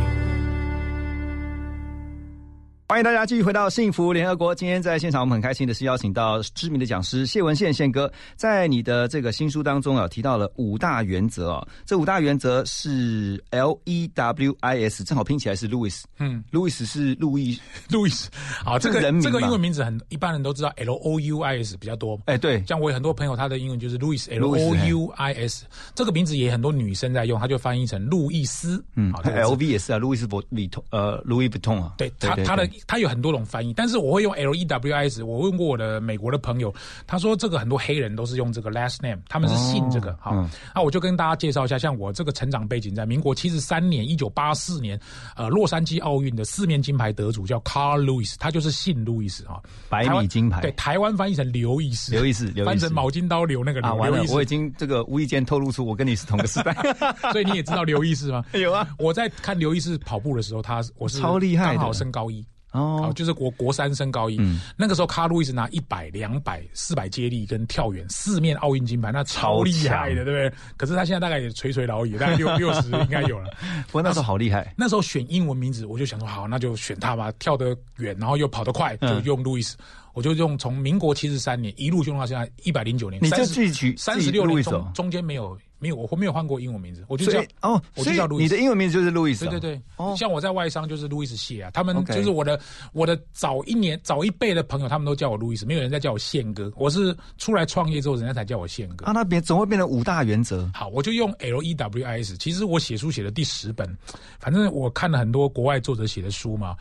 [2.87, 4.53] 欢迎大家继续回到幸福联合国。
[4.53, 11.67] 今天在现场，我们很开心的是邀请到知名的讲师谢文宪宪哥，在你的这个新书当中啊，提到了五大原则哦。
[11.83, 16.03] 这五大原则是 L E W I S，正好拼起来是 Louis。
[16.19, 18.29] 嗯，Louis 是路易， 路易斯，
[18.63, 22.21] 好，这个人名这个英文名字很一般人都知道，L O U I S 比较多。
[22.25, 28.85] 哎，对，像我有很多朋友，他的英文就是 Louis L Louis，O U I S，这个名字也很多女生在用，他就翻译成路易斯。
[28.93, 35.23] 嗯好，这个字，L V 也是啊，路易斯博里通呃，Louis Vuitton 啊，对他他的对他有很多种翻译，但是我会用 L E W I S。
[35.23, 36.73] 我问过我的美国的朋友，
[37.07, 40.15] 他说这个很多黑人都是用这个 last name，他们是姓这个。
[40.19, 44.99] 好嗯，那我就跟大家介绍一下，像我这个成长背景，在民国七十三年，一九八四年，
[45.35, 49.59] 呃，洛杉矶奥运的四面金牌得主叫 Carl Lewis，他就是姓路易斯啊，
[49.89, 56.75] 百米金牌对，台湾翻译成刘易斯，刘易斯刘易斯翻成毛巾刀刘那个啊，完了刘刘易，斯我已经这个无意间透露出我跟你是同个时代。
[57.31, 58.43] 所以你也知道刘易斯吗？
[58.53, 62.45] 有啊，我在看刘易斯跑步的时候，他我是超厉害刚好升高一。
[62.75, 70.59] 哦哦，就是国国三升高一，嗯那个时候卡路易斯拿一百、两百、四百接力跟跳远四面奥运金牌，那超厉害的，对不对？
[70.77, 73.49] 可是他现在大概也垂垂老矣，大概六六十 应该有了。
[73.87, 79.77] 不过那时候好厉害，那时候选英文名字，我就想说好，那就选他吧，跳得远，然后又跑得快，就嗯用路易斯。
[80.13, 92.59] 我就用从民国七十三年一路用到现在一百零九年，你就自己取三十六年路易斯哦中中间没有没有我没有换过英文名字，我就叫哦，我就叫路易斯你的英文名字就是路易斯哦，对对对，哦像我在外商就是路易斯谢啊，他们就是我的
[92.91, 96.71] 我的早一年早一辈的朋友，他们都叫我路易斯，没有人在叫我宪哥。
[96.75, 99.05] 我是出来创业之后，人家才叫我宪哥。
[99.05, 100.67] 啊，那边总会变成五大原则。
[100.73, 102.35] 好，我就用 L E W I S。
[102.37, 103.95] 其实我写书写的第十本，
[104.39, 106.75] 反正我看了很多国外作者写的书嘛。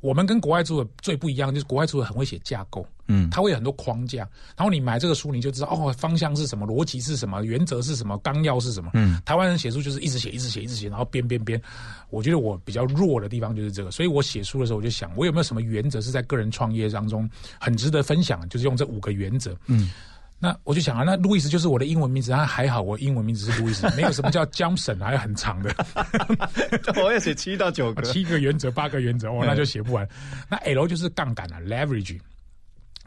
[0.00, 8.92] 我们跟国外作者最不一样，就是国外作者很会写架构，嗯他会有很多框架，然后你买这个书，你就知道哦，方向是什么，逻辑是什么，原则是什么，纲要是什么。
[8.94, 11.60] 嗯，台湾人写书就是一直写，一直写，一直写，然后编编编。
[12.10, 17.28] 我觉得我比较弱的地方就是这个，所以我写书的时候我就想，我有没有什么原则是在个人创业当中
[17.60, 19.56] 很值得分享，就是用这五个原则。
[19.66, 19.90] 嗯，
[20.40, 25.74] 那我就想啊，那路易斯就是我的英文名字，那还好我英文名字是路易斯，没有什么叫 Johnson，还有很长的，
[27.02, 30.08] 我要写七到九个，七个原则、八个原则，哦，那就写不完。
[30.48, 32.18] 那 L 就是杠杆啊，leverage。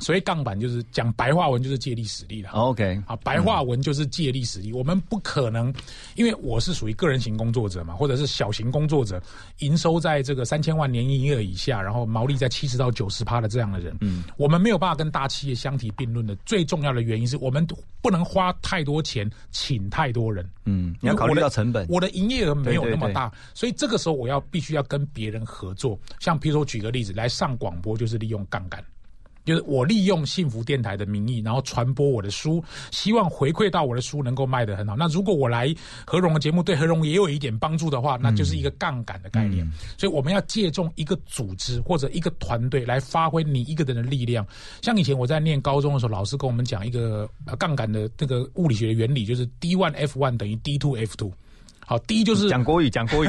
[0.02, 2.50] 所以杠板就是讲白话文就是借力使力了。
[2.50, 4.74] OK，啊，白话文就是借力使力。
[4.74, 5.74] 我们不可能，
[6.16, 9.22] 因为我是属于个人型工作者嘛，或者是小型工作者，
[9.60, 16.36] 营收在这个三千万年营业额以下，然后毛利在七十到九十趴的这样的人，嗯，我们没有办法跟大企业相提并论的。
[16.38, 17.66] 最重要的原因是我们
[18.02, 21.86] 不能花太多钱请太多人，嗯，你要考虑到成本。
[21.88, 26.00] 我的营业额没有那么大，对对对所以这个时候我要必须要跟别人合作。
[26.20, 28.84] 像譬如说举个例子，来上广播就是利用杠杆。
[29.44, 34.96] 就是我利用幸福电台的名义，然后传播我的书，希望回馈到我的书能够卖得很好。
[34.96, 35.74] 那如果我来
[36.06, 39.70] 何荣的节目对何荣也有一点帮助的话，那就是一个杠杆的概念。
[39.98, 44.46] 所以我们要借重一个组织或者一个团队来发挥你一个人的力量。
[44.82, 51.32] 像以前我在念高中的时候，老师跟我们讲一个呃杠杆的那个物理学的原理，就是 D one F one 等于 D two F two。
[51.92, 53.28] 好，第一就是讲国语，讲国语，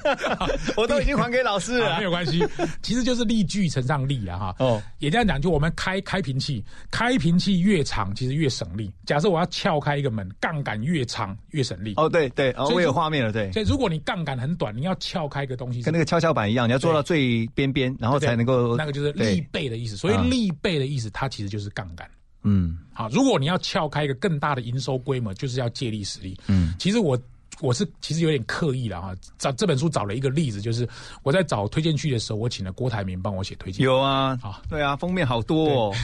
[0.78, 2.42] 我都已经还给老师了，没有关系，
[2.80, 4.56] 其实就是力矩乘上力啊，哈。
[4.60, 8.90] 哦，也这样讲，就我们开开瓶器，开瓶器越长，其实越省力。
[9.04, 11.92] 假设我要撬开一个门，杠杆越长越省力。
[11.98, 13.52] 哦，对对，哦，我有画面了，对。
[13.52, 18.74] 所以如果你杠杆很短，你要撬开一个东西，跟那个跷跷板一样，你要做到最边边，然后才能够。
[18.74, 19.98] 那个就是力背的意思。
[19.98, 22.10] 所以力背的意思，它其实就是杠杆。
[22.42, 26.40] 嗯，好，如果你要撬开一个更大的营收规模，就是要借力使力。
[26.46, 27.20] 嗯，其实我。
[27.62, 30.86] 我是其实有点刻意了哈，找这本书找了一个例子，就是
[31.22, 33.84] 我在找推荐序的时候，我请了郭台铭帮我写推荐。
[33.84, 35.94] 有啊，啊，对啊，封面好多哦，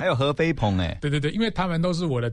[0.00, 2.32] 还有何飞鹏哎， 对对对，因为他们都是我的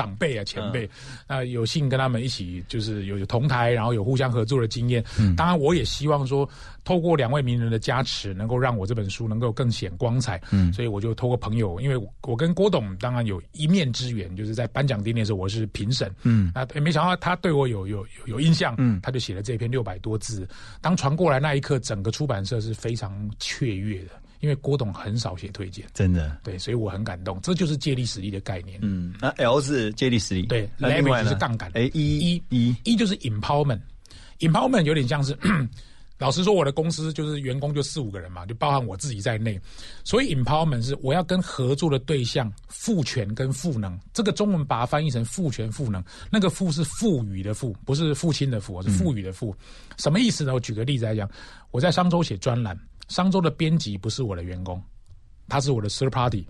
[0.00, 0.88] 长辈啊前辈，
[1.28, 5.04] 那、嗯、有幸跟他们一起就是有有同台，然后有互相合作的经验。
[5.18, 6.48] 嗯，当然我也希望说，
[6.84, 10.40] 透过两位名人的加持，能够让我这本书能够更显光彩。
[10.52, 16.10] 嗯，所以我就透过朋友，因为我跟郭董当然有一面之缘，就是在颁奖典礼的时候我是评审。
[16.22, 20.48] 嗯，那没想到他对我有有有有印象，嗯，他就写了这篇六百多字。
[20.80, 24.12] 当传过来那一刻，整个出版社是非常雀跃的。
[24.40, 27.38] 因为郭董很少写推荐，真的对，所以我很感动。
[27.42, 28.78] 这就是借力使力的概念。
[28.82, 31.70] 嗯，那 L 是借力使力，对，leverage 是杠杆。
[31.74, 35.36] 哎，一一一一就是 empowerment，empowerment 有点像是，
[36.16, 39.60] 老实说，我的公司就是员工就四五个人嘛，就包含我自己在内。
[40.04, 43.98] 所以 empowerment 是我要跟合作的对象赋权跟赋能。
[44.12, 49.54] 这个中文把它翻译成赋权赋能，那个赋是赋予的赋，不是父亲的父，是赋予的赋。
[49.58, 50.54] 嗯、什么意思呢？
[50.54, 51.28] 我举个例子来讲，
[51.70, 52.78] 我在商周写专栏。
[53.10, 54.82] 商周的编辑不是我的员工，
[55.48, 56.46] 他是我的 third party。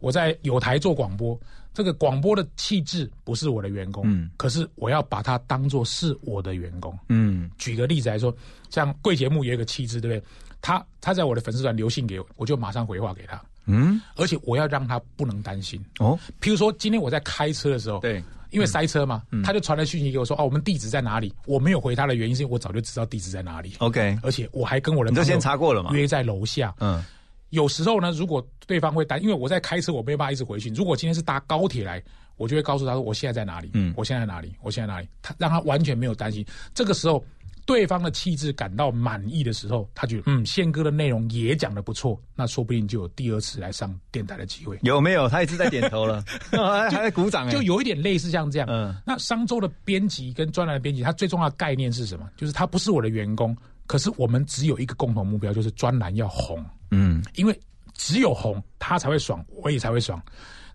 [0.00, 1.38] 我在有台做广播，
[1.74, 7.50] 这个广播的气质不是我的员工，嗯，可是我要把它当做是我的员工，嗯。
[7.58, 8.34] 举个例子来说，
[8.70, 10.30] 像贵节目有一个气质，对不对？
[10.62, 14.00] 他他在我的粉丝团留信给我，我就马上回话给他，嗯。
[14.16, 16.18] 而且我要让他不能担心哦。
[16.40, 18.24] 譬如说，今天我在开车的时候，对。
[18.50, 23.74] 因为塞车嘛，嗯、他就传了讯息给我说：“哦，我们地址在哪里？”我没有回他的原因是因为我早就知道地址在哪里。
[23.78, 26.74] OK，而且我还跟我的你都先查过了嘛，约在楼下。
[26.80, 27.02] 嗯，
[27.50, 30.68] 有时候呢，如果对方会担，因为我在开车，我没有办法一直回去。
[30.70, 32.02] 如果今天是搭高铁来，
[32.36, 33.70] 我就会告诉他说：“我现在在哪里？
[33.74, 34.54] 嗯，我现在在哪里？
[34.62, 36.44] 我现在在哪里？”他让他完全没有担心。
[36.74, 37.22] 这个时候，
[37.70, 44.76] 对方的气质感到满意的时候，他觉得嗯，宪哥的内容也讲的不错，那说不定就有第二次来上电台的机会。
[44.82, 45.28] 有没有？
[45.28, 46.20] 他一直在点头了，
[46.90, 48.66] 还在鼓掌，就有一点类似像这样。
[48.68, 52.28] 嗯，那商周的编辑跟专栏的编辑，他最重要的概念是什么？
[52.36, 53.56] 就是他不是我的员工，
[53.86, 56.64] 可是我们只有一个共同目标，就是专栏要红。
[56.90, 57.56] 嗯，因为
[57.94, 60.20] 只有红，他才会爽，我也才会爽。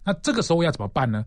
[0.02, 1.26] 那这个时候要怎么办呢？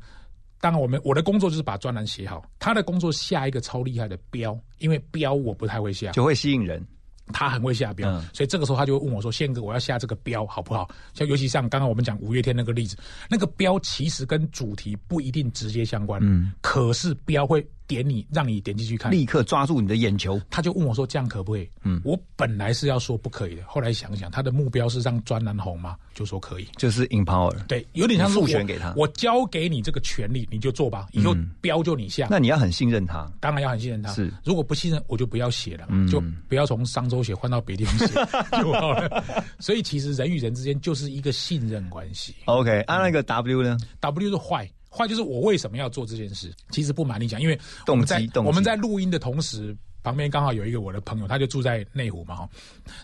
[0.61, 6.85] 当然，我们我的工作就是把专栏写好，他的工作下一个超厉害的标，因为标我不太会下，就会吸引人。
[7.31, 12.97] 他很会下标，嗯、所以这个时候他就会问我说：“宪哥，我要下这个标好不好？”像尤其像刚刚我们讲五月天那个例子，
[13.29, 20.41] 那个标其实跟主题不一定直接相关，嗯，可是标会点你，让你点进去看，立刻抓住你的眼球。
[20.51, 32.29] 他就问我说：“这样可不可以？”嗯，我本来是要说不可以的，后来想想，他的目标是让专栏红嘛，就说可以，就是 empower，对，有点像授权给他，我交给你这个权利，你就做吧，以后标就你下。
[32.31, 34.13] 那你要很信任他，当然要很信任他。
[34.13, 37.99] 是，如果不信任，我就不要写了，就不要从商周写换到别地方。
[38.63, 39.25] 就好了，
[39.59, 42.35] 所以其实人与人之间就是一个信任关系。
[42.45, 46.53] OK，按、啊、那个 W 呢？W 是坏，坏就是我为什么要做这件事？
[46.71, 52.49] 其实不瞒你讲，因为我们在，我们在录音的同时，旁边刚好有一个我的朋友，他就住在内湖嘛，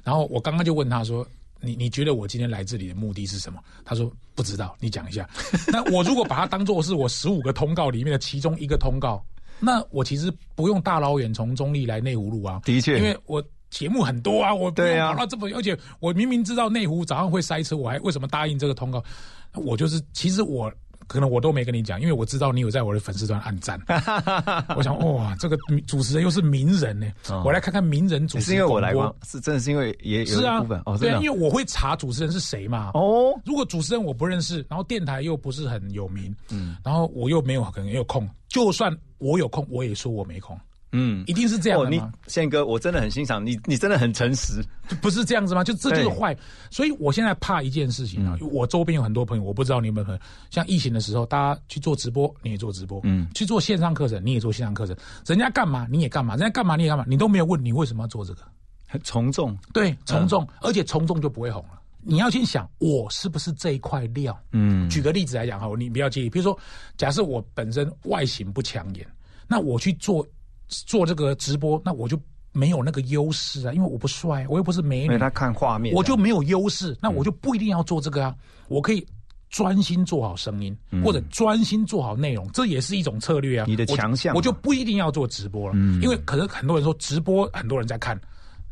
[0.03, 1.27] 然后我刚刚就问他说
[1.61, 5.29] ：“你你觉得我今天来这里的目的是什么？”他说：“不知道，你讲一下。
[5.69, 9.25] ”那我如果把它当做是我十五个通告里面的其中一个通告，
[9.61, 12.61] 那我其实不用大老远从中立来内湖录啊。
[12.65, 13.45] 的确，因为我。
[13.71, 19.03] 节目很多啊，我对啊，跑到这么，而且我明明知道内湖早上会塞车，我还为什么答应这个通告？
[19.53, 20.73] 我就是，其实我
[21.07, 23.81] 可能我都没跟你讲，因为我知道你有在我的粉丝团按赞。
[24.77, 27.07] 我想，哇，这个主持人又是名人呢，
[27.45, 28.45] 我来看看名人主持。
[28.45, 32.91] 是因为我来过，是真的是因为也有一部分哦，对啊，因为我会查主持人是谁嘛。
[32.95, 40.59] 哦，如果主持人我不认识，然后电台又不是很有名，嗯，然后我又没有可能有空，就算我有空，我也说我没空。
[40.97, 42.13] 嗯，一定是这样的吗？
[42.29, 44.65] 宪哥，我真的很欣赏你，你真的很诚实，
[45.03, 45.65] 不是这样子吗？
[45.65, 46.37] 就这就是坏，
[46.71, 50.17] 所以我现在怕一件事情啊，我周边有很多朋友，我不知道你们很
[50.51, 58.43] 像疫情的时候，大家去做直播，你也做直播，嗯，去做线上课程，你也做线上课程，人家干嘛你也干嘛，人家干嘛你也干嘛，你都没有问你为什么要做这个，
[59.03, 61.81] 从众，对，从众，而且从众就不会红了。
[62.07, 64.39] 你要先想，我是不是这一块料？
[64.53, 66.57] 嗯，举个例子来讲哈，你不要介意，比如说，
[66.97, 69.05] 假设我本身外形不抢眼，
[69.49, 70.25] 那我去做。
[70.69, 72.21] 做这个直播，那我就
[72.53, 75.19] 没有那个优势啊，因为我不帅，我又不是美女。
[75.19, 78.35] 他看画面，我就没有优势，那我就不一定要做这个啊。
[78.69, 79.07] 我可以
[79.51, 83.67] 专心做好声音，或者专心做好内容，这也是一种策略啊。
[83.69, 88.19] 你的强项，我就不一定要做直播了，因为可能很多人说直播很多人在看。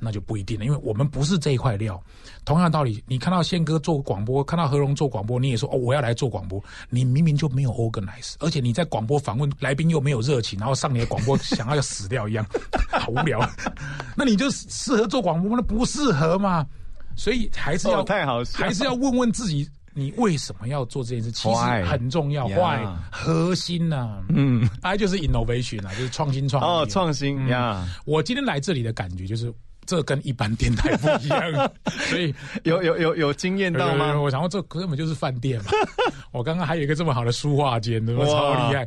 [0.05, 2.03] 那就不一定了，因为我们不是这一块料。
[2.45, 6.61] 同样道理，你看到宪哥做广播，看到何荣做广播，你也说哦，我要来做广播。
[6.91, 12.45] 你明明就没有 organize，而且你在广播访问来宾又没有热情，然后上你的广播想要要死掉一样，
[12.91, 13.41] 好无聊。
[14.17, 16.67] 那你就适合做广播那不适合嘛？
[17.15, 21.31] 所以还是要太好，还是要问问自己，你为什么要做这件事？
[21.31, 24.21] 其实很重要，坏核心呢？
[24.31, 27.87] 嗯，，I 就是 innovation 啊，就是创新创哦，创新呀。
[28.05, 29.55] 我今天来这里的感觉就是。
[29.85, 31.71] 这跟一般电台不一样，
[32.09, 34.19] 所以有有有有经验到吗？
[34.19, 35.71] 我想说这根本就是饭店嘛。
[36.33, 38.25] 我刚刚还有一个这么好的书画间，对吧？
[38.27, 38.87] 超厉害。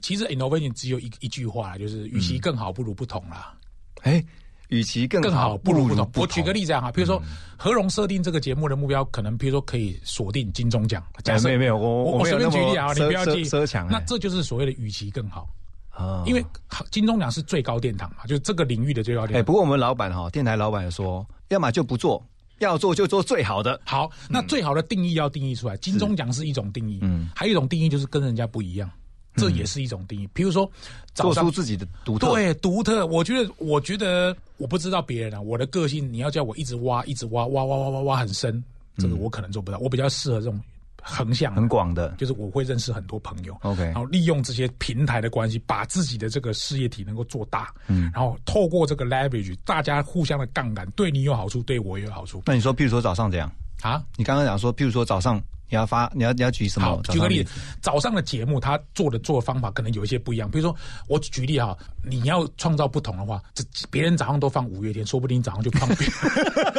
[0.00, 3.54] 其实 innovation 只有一一句话，就是与其更好，不如不同啦。
[4.02, 4.22] 哎，
[4.68, 6.10] 与其更更好，不如不同。
[6.16, 7.22] 我举个例子啊，比如说
[7.56, 11.02] 何荣设定这个节目的目标，可能比如说可以锁定金钟奖。
[11.22, 13.88] 假设没有我我随便举例啊，你不要记奢强。
[13.90, 15.48] 那这就是所谓的与其更好。
[15.94, 16.44] 啊，因为
[16.90, 19.40] 金钟奖是最高殿堂嘛，就是这个领域的最高殿堂。
[19.40, 22.20] 哎，不过我们老板哈，电台老板说，要么就不做，
[22.58, 23.80] 要做就做最好的。
[23.84, 25.76] 好，那最好的定义要定义出来。
[25.76, 28.90] 金钟奖是一种定义，嗯，还有一种定义就是跟人家不一样，
[29.36, 30.28] 这也是一种定义。
[30.32, 30.68] 比如说，
[31.14, 33.06] 做出自己的独特，对，独特。
[33.06, 38.62] 我觉得，我觉得，我不知道别人啊，我的个性，你要叫我一直挖，一直挖，挖挖挖挖挖很深，
[38.98, 39.78] 这个我可能做不到。
[39.78, 40.60] 我比较适合这种。
[41.06, 52.42] 横向很广的，就是我会认识很多朋友，OK，然后利用这些平台的关系，把自己的这个事业体能够做大，嗯，然后透过这个 leverage，大家互相的杠杆，对你有好处，对我也有好处。
[52.46, 53.52] 那你说，譬如说早上这样
[53.84, 54.02] 啊？
[54.16, 55.36] 你刚刚讲说，譬如说早上
[55.68, 56.98] 你要发，你要你要举什么？
[57.10, 60.50] 举个例子，早上的节目他做的做方法可能有一些不一样。
[60.50, 60.74] 比如说
[61.06, 66.08] 我举例哈，你要创造不同的话，这别人早上都放五月天，说不定早上就放别。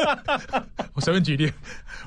[0.93, 1.51] 我随便举例，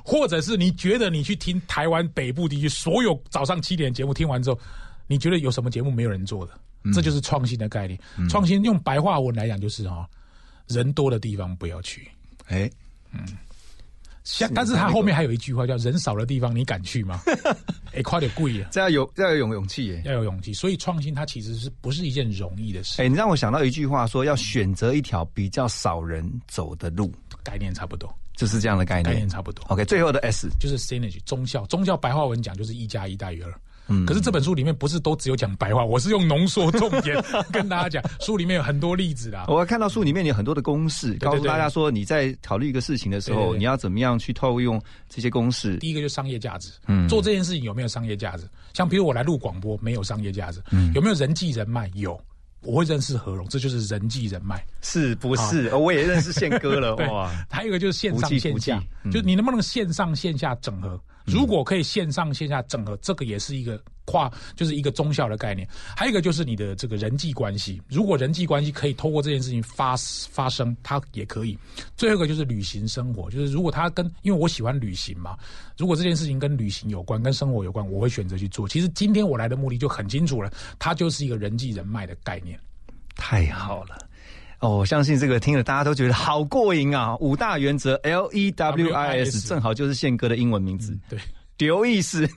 [0.04, 4.58] 或者是你觉得你去听台湾北部地区所有早上七点节目听完之后，
[5.06, 6.52] 你觉得有什么节目没有人做的？
[6.92, 7.96] 这就是创新的概念。
[8.28, 10.08] 创新用白话文来讲就是哈，
[10.66, 12.10] 人多的地方不要去。
[12.46, 12.70] 哎，
[13.12, 13.20] 嗯，
[14.30, 17.18] 像但是他后面还有一句话叫“人少的地方你敢去吗？”
[17.94, 18.68] 哎，快点贵啊！
[18.70, 20.52] 这要有要有勇勇气耶，要有勇气。
[20.52, 23.00] 所以创新它其实是不是一件容易的事？
[23.00, 27.10] 哎，你让我想到一句话，说要选择一条比较少人走的路，
[27.42, 28.14] 概念差不多。
[28.36, 29.64] 就是这样的概念，概念差不多。
[29.68, 31.64] OK，最后的 S 就是 synergy，中效。
[31.66, 33.52] 中效白话文讲就是一加一大于二。
[33.88, 37.16] 嗯，可是这本书里面不是都只有讲白话，我是用浓缩重点
[37.52, 38.02] 跟大家讲。
[38.20, 39.46] 书里面有很多例子啦。
[39.48, 45.76] 我看到书里面有很多的公式，告诉大家说你在考虑一个事情的时候，你要怎么样去套用这些公式。
[45.78, 48.48] 第一个就是商业价值，嗯，做这件事情有没有商业价值？
[48.74, 51.90] 像比如我来录广播，没有商业价值，嗯，有没有人际人脉？
[51.94, 52.20] 有。
[52.62, 55.72] 我会认识何荣，这就是人际人脉，是不是？
[55.76, 57.30] 我也认识宪哥了， 哇！
[57.48, 58.82] 还有一个就是线上线下，
[59.12, 61.00] 就你能不能线上线下整合？
[61.28, 65.68] 如果可以线上线下整合，这个也是一个跨，就是一个中效的概念。
[65.96, 69.96] 还有一个就是你的这个人际关系，如果人际关系可以透过这件事情发
[70.30, 71.58] 发生，它也可以。
[71.96, 75.36] 最后一个就是旅行生活，就是如果他跟，因为我喜欢旅行嘛，
[75.76, 78.68] 如果这件事情跟旅行有关，跟生活有关，我会选择去做。
[78.68, 82.58] 其实今天我来的目的就很清楚了，它就是一个人际人脉的概念。
[83.14, 83.98] 太好了。
[84.60, 87.16] 哦，我相信这个听了大家都觉得好过瘾啊！
[87.18, 90.98] 五大原则 L E W I S 正好就是宪哥的英文名字。
[91.08, 91.18] 对。
[91.58, 92.28] 刘易斯，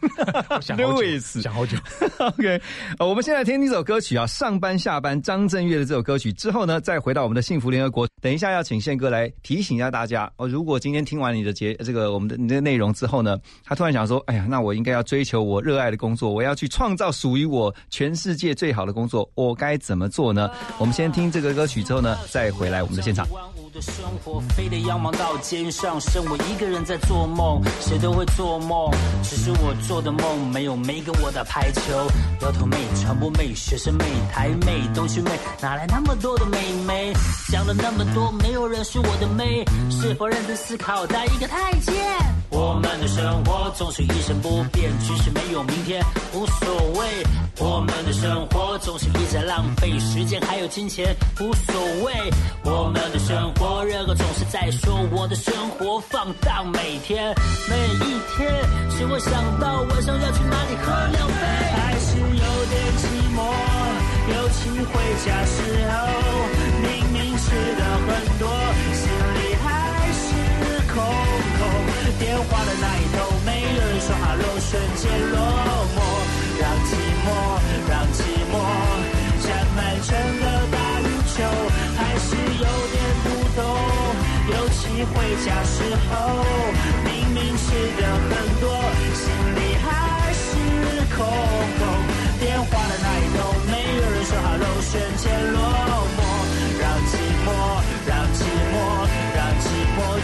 [0.76, 1.78] 刘易斯，想好久。
[2.18, 2.60] OK，
[2.98, 8.08] 呃，我们现在听这首歌曲啊，上班下班张震岳的这首歌曲之后呢，再回到我们的幸福联合国。
[8.20, 20.50] 等一下要请宪哥来提醒一下大家哦，如果今天听完你的节这个我们的你的内容之后呢，他突然想说，哎呀，那我应该要追求我热爱的工作，我要去创造属于我全世界最好的工作，我该怎么做呢？
[20.80, 23.28] 我们先听这个歌曲之后呢，再回来我们的现场。
[23.74, 28.92] 的生活非得要忙到肩上，剩我一个人在做梦，谁都会做梦，
[29.24, 31.82] 只是我做的梦没有没跟我打排球。
[32.42, 35.32] 摇头妹、传播妹、学生妹、台妹、东区妹，
[35.62, 36.58] 哪来那么多的妹
[36.88, 37.14] 妹？
[37.50, 41.94] 讲了那么多，没有人是我的妹，是否认真思考，带一个太监？
[42.50, 46.04] 我们的生活总是一成不变，即使没有明天
[46.34, 47.24] 无所谓。
[47.60, 52.14] 我们的生活总是一直在浪费时间，还有金钱无所谓。
[52.64, 57.34] 我们的生活，人儿总是在说我的生活放荡，每天
[57.70, 58.52] 每一天，
[59.10, 61.42] 我想到晚上要去哪里喝两杯，
[61.76, 63.04] 还是有点寂
[63.36, 63.40] 寞。
[64.32, 64.94] 尤其回
[65.26, 65.58] 家时
[65.90, 65.94] 候，
[66.80, 68.48] 明明吃的很多，
[68.94, 69.04] 心
[69.36, 69.66] 里还
[70.16, 70.26] 是
[70.94, 71.60] 空空。
[72.20, 75.36] 电话的那一头，没人说话，一瞬间落
[75.98, 76.00] 寞，
[76.62, 76.94] 让寂
[77.26, 77.28] 寞，
[77.90, 78.54] 让寂寞
[79.44, 81.40] 占满整个大宇宙，
[81.98, 82.96] 还是有点
[83.26, 83.28] 不
[83.60, 83.60] 懂。
[84.52, 86.14] 尤其回家时候，
[87.04, 87.66] 明明吃
[88.00, 88.04] 的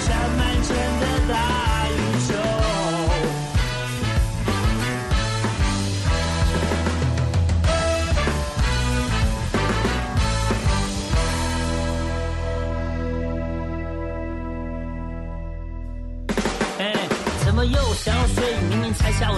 [0.08, 0.68] 像满城
[1.00, 1.34] 的大
[1.90, 1.92] 宇
[2.28, 2.32] 宙。
[16.80, 16.82] 哎，
[17.46, 18.57] 怎么又想睡？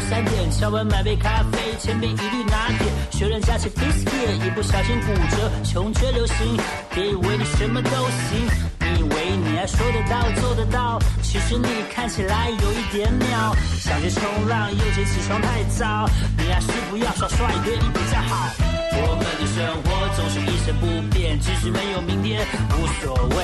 [0.09, 6.57] 三点，敲门买杯咖啡，前面一律拿铁，学人加起 biscuit，一不小心骨折，穷却流行。
[6.95, 8.47] 别以为你什么都行，
[8.79, 13.55] 你以为你还说得到做得到，其实你看起来有一点秒。
[13.77, 18.78] 想去冲浪，又嫌起床太早，你还是不要耍帅，对你比较好。
[19.01, 22.45] 我们的生活总是一成不变，即使没有明天
[22.75, 23.35] 无所谓。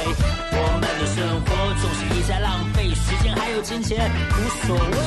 [0.52, 1.48] 我们的生活
[1.80, 4.98] 总是一再浪费时间，还有金钱无所谓。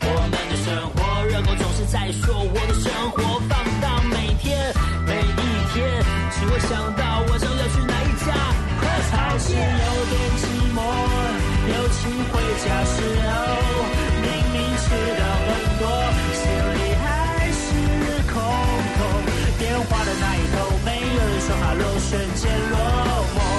[0.00, 4.72] 我们的生活，人们总是在说我的生活放荡，每天
[5.06, 5.78] 每一天，
[6.32, 8.32] 使我想到晚上要去哪一家
[8.80, 9.30] 喝茶。
[9.30, 10.42] 还是有点寂
[10.74, 10.78] 寞，
[11.70, 11.98] 尤其
[12.30, 12.98] 回家时
[13.30, 13.32] 候，
[14.20, 15.48] 明明吃的很
[15.78, 15.82] 多，
[21.20, 22.78] 没有人说 hello，瞬间落
[23.36, 23.49] 寞，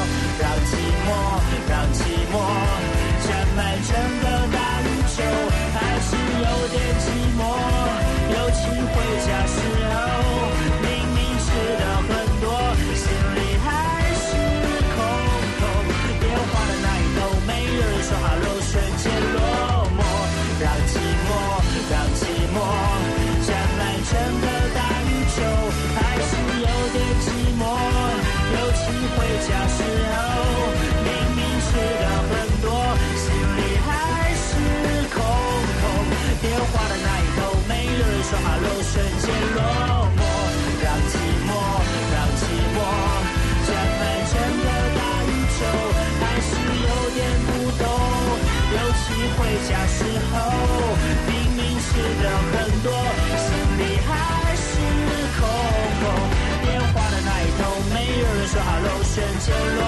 [59.41, 59.81] hello，瞬间落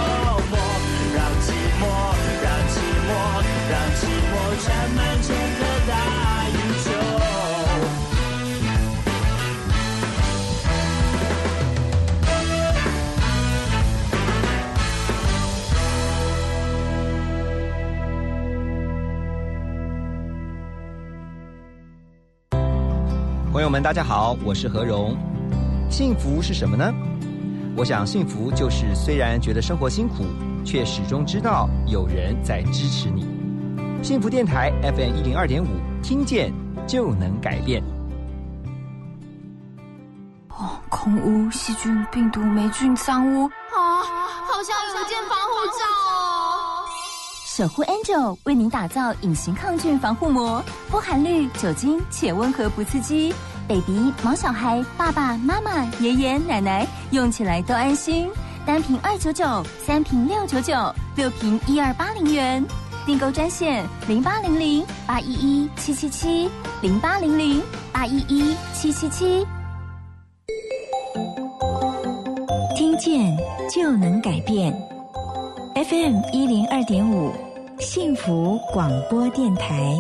[0.50, 0.54] 寞，
[1.14, 1.46] 让寂
[1.80, 1.84] 寞，
[2.42, 2.76] 让寂
[3.06, 3.12] 寞，
[3.70, 4.02] 让寂
[4.32, 4.34] 寞
[4.66, 5.30] 占满整
[5.60, 5.94] 个大
[6.50, 6.52] 宇
[6.84, 6.90] 宙。
[23.52, 25.16] 朋友们，大家好，我是何荣。
[25.90, 26.92] 幸福是什么呢？
[27.76, 30.26] 我想，幸福就是虽然觉得生活辛苦，
[30.64, 33.26] 却始终知道有人在支持你。
[34.04, 35.68] 幸福电台 FM 一零二点五，
[36.04, 36.54] 听见
[36.86, 37.84] 就能改变。
[40.50, 44.06] 哦，空污、细菌、病毒、霉菌、脏污啊，
[44.46, 46.86] 好像有件防护罩哦。
[47.46, 53.34] 守护 Angel 为您打造隐形抗菌防护膜，不含氯酒精且温和不刺激
[53.68, 58.30] ，baby、毛小孩、爸爸妈妈、爷爷奶奶用起来都安心。
[58.66, 60.74] 单瓶二九九，三瓶六九九，
[61.16, 62.64] 六瓶一二八零元。
[63.06, 66.50] 订购专线零八零零八一一七七七
[66.82, 67.62] 零八零零
[67.92, 69.46] 八一一七七七。
[72.78, 73.36] 听见
[73.70, 74.74] 就能改变。
[75.76, 77.34] FM 一零二点五，
[77.80, 79.98] 幸福广播电台。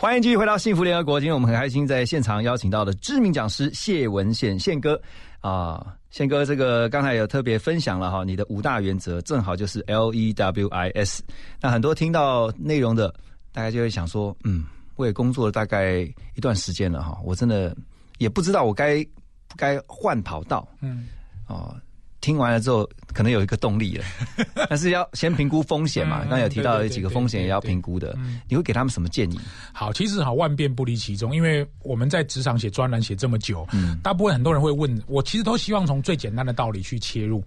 [0.00, 1.20] 欢迎继续回到幸福联合国。
[1.20, 4.98] 今天我们很开心在现场邀请到的知名讲师谢文宪宪哥
[5.40, 11.22] 啊，宪哥这个刚才有特别分享了哈，你的五大原则正好就是 L E W I S。
[11.60, 13.14] 那很多听到内容的，
[13.52, 14.64] 大家就会想说，嗯，
[14.96, 15.98] 我也工作了大概
[16.34, 17.76] 一段时间了哈，我真的
[18.16, 19.04] 也不知道我该
[19.48, 21.08] 不该换跑道，嗯，
[21.46, 21.76] 哦。
[22.20, 24.04] 听完了之后，可能有一个动力了，
[24.68, 26.20] 但是要先评估风险嘛。
[26.20, 28.16] 刚刚有提到有几个风险也要评估的，
[28.48, 29.40] 你会给他们什么建议？
[29.72, 37.42] 好，其实好万变不离其宗，因为我们在职场写专栏写这么久，嗯，大部分很多人会问我，其实都希望从最简单的道理去切入。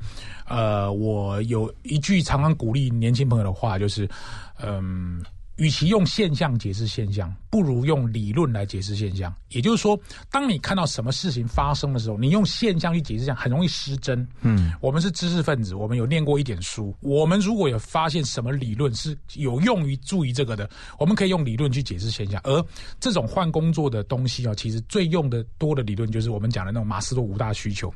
[0.48, 4.10] 呃，我有一句常常鼓励年轻朋友的话，就是，
[4.62, 5.24] 嗯。
[5.58, 9.34] 与其用现象解释现象，不如用理论来解释现象。
[9.50, 10.00] 也就是说，
[10.32, 14.28] 当你看到什么事情发生的时候，你用现象去解释这样，很容易失真。
[14.42, 16.96] 嗯，我们是知识分子，我们有念过一点书。
[17.02, 22.42] 我们如果有发现什么理论是有用于注意这个的，我们可以用理论去解释现象。
[22.44, 22.66] 而
[23.00, 27.94] 这种换工作的东西啊，其实最用的多的理论就是我们讲的那种马斯洛五大需求。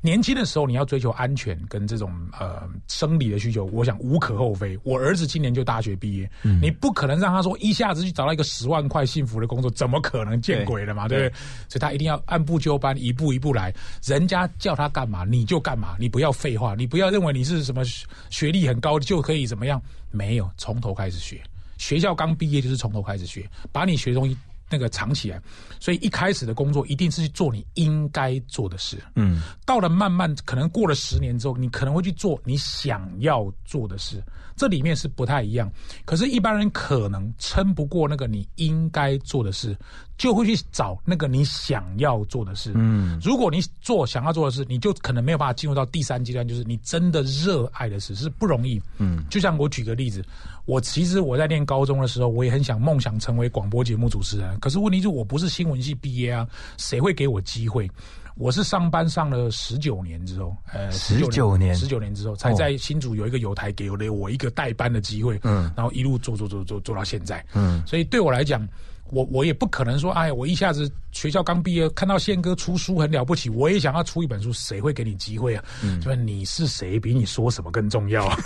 [0.00, 4.78] 年轻的时候，你要追求安全跟这种呃生理的需求，我想无可厚非。
[4.84, 6.30] 我儿子今年就大学毕业，
[6.62, 11.08] 你不可能让他说一下子去找到一个十万块幸福的工作，怎么可能见鬼了嘛？
[11.08, 11.38] 对不对？
[11.68, 13.74] 所以他一定要按部就班，一步一步来。
[14.04, 15.96] 人家叫他干嘛，你就干嘛。
[15.98, 17.82] 你不要废话，你不要认为你是什么
[18.30, 19.82] 学历很高就可以怎么样。
[20.12, 21.42] 没有，从头开始学。
[21.76, 24.36] 学校刚毕业就是从头开始学，把你学东西。
[24.70, 25.40] 那个藏起来，
[25.80, 28.98] 所以一开始的工作一定是去做你应该做的事。
[29.14, 34.22] 嗯，到了慢慢可能过了十年之后，你可能会去做你想要做的事，
[34.56, 35.70] 这里面是不太一样。
[36.04, 39.76] 可是，一般人可能撑不过那个你应该做的事，
[40.16, 42.72] 就会去找那个你想要做的事。
[42.74, 48.80] 嗯，如果你做想要做的事，你就可能没有办法进入到第三阶段，就是你真的热爱的事是不容易。
[48.98, 50.24] 嗯，就像我举个例子。
[50.68, 54.60] 我其实我在念高中的时候，我也很想梦想成为广播节目主持人。
[54.60, 56.46] 可是问题是我不是新闻系毕业啊，
[56.76, 57.90] 谁会给我机会？
[58.36, 68.68] 我是上班上了十九年之后，呃，十九年，十九年之后才在新竹有一个有台给了我一个代班的机会，嗯，然后一路做做做做做到现在，嗯，所以对我来讲。
[69.10, 75.64] 我我也不可能说，哎，我一下子学校刚毕业，看到宪哥出书很了不起，我也想要出一本书，谁会给你机会啊？
[75.82, 78.36] 嗯，就你是谁，比你说什么更重要啊？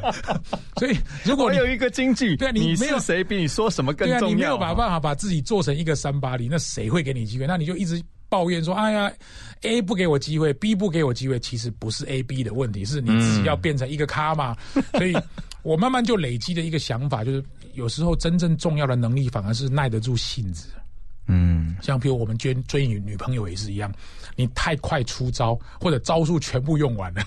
[0.76, 4.28] 所以，如果你有一个京剧，对，你是谁，比你说什么更重要？
[4.28, 7.46] 你没有把办法把自己做成一个三八零，那谁会给你机会？
[7.46, 9.12] 那你就一直抱怨说，哎呀
[9.62, 14.56] ，A 不给我机会，B 不给我机会，其实不是 A、B 的问题，是你自己要变成一个咖嘛？
[14.92, 15.16] 所以
[15.64, 17.44] 我慢慢就累积的一个想法就是。
[17.74, 20.68] 有时候真正重要的能力反而是耐得住性子，
[21.26, 23.92] 嗯，像比如我们追追女女朋友也是一样，
[24.36, 27.24] 你太快出招或者招数全部用完了，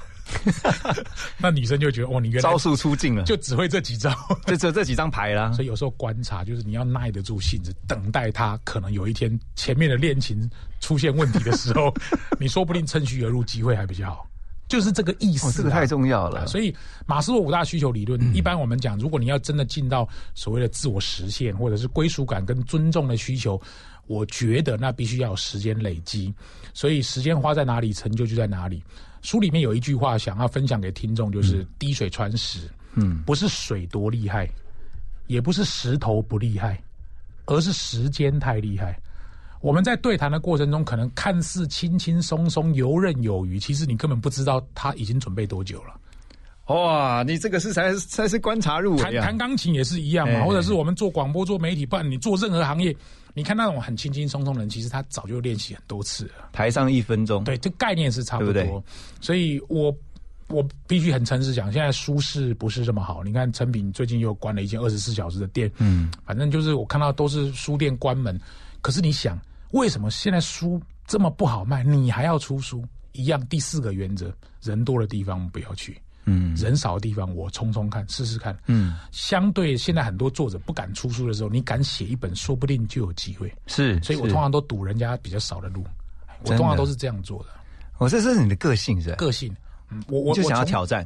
[1.38, 4.10] 那女生就觉得哦，你原来招数出尽了，就只会这几招，
[4.46, 5.52] 就只有这几张牌啦。
[5.60, 11.94] 所以有时候观察就是你要耐得住性子，等待他可能有一天前面的恋情出现问题的时候，
[12.40, 14.26] 你说不定趁虚而入，机会还比较好。
[14.68, 16.45] 就是这个意思，这个太重要了。
[16.47, 23.59] 所以马斯洛五大需求理论，一般我们讲，如果你要真的进到所谓的自我实现，或者是归属感跟尊重的需求，
[24.07, 26.34] 我觉得那必须要有时间累积。
[26.74, 28.84] 所以时间花在哪里，成就就在哪里。
[29.22, 32.70] 书里面有一句话想要分享给听众，就是“滴水穿石”。
[32.95, 34.49] 嗯，不是水多厉害，
[35.28, 36.82] 也不是石头不厉害，
[37.45, 38.99] 而是时间太厉害。
[39.60, 45.93] 我们在对谈的过程中，可能看似轻轻松松、游刃有余，其实你根本不知道他已经准备多久了。
[46.68, 52.93] 哇，你这个是才才是观察入围弹弹钢琴也是一样嘛，或者是我们做广播、做媒体，不然你做任何行业，
[53.34, 56.49] 你看那种很轻轻松松的人，其实他早就练习很多次了。
[56.51, 58.84] 台上一分钟，对，这概念是差不多。
[59.22, 59.95] 所以我
[60.49, 63.24] 我必须很诚实讲，现在舒适不是这么好。
[63.24, 68.38] 你看陈炳最近又关了一间二十四小时的店，嗯，反正就是我看到都是书店关门。
[68.88, 69.38] 可是你想，
[69.72, 72.86] 为什么现在书这么不好卖，你还要出书？
[73.12, 78.96] 一样，第四个原则：人多的地方不要去，嗯，人少的地方我冲冲看，试试看，嗯。
[79.12, 83.54] 相对现在很多作者不敢出书的时候，你敢写一本，说不定就有机会。
[83.66, 85.84] 是，所以我通常都堵人家比较少的路，
[86.46, 87.50] 我通常都是这样做的。
[87.98, 89.14] 我这是你的个性是？
[89.16, 89.54] 个性，
[89.90, 91.06] 嗯，我我就想要挑战。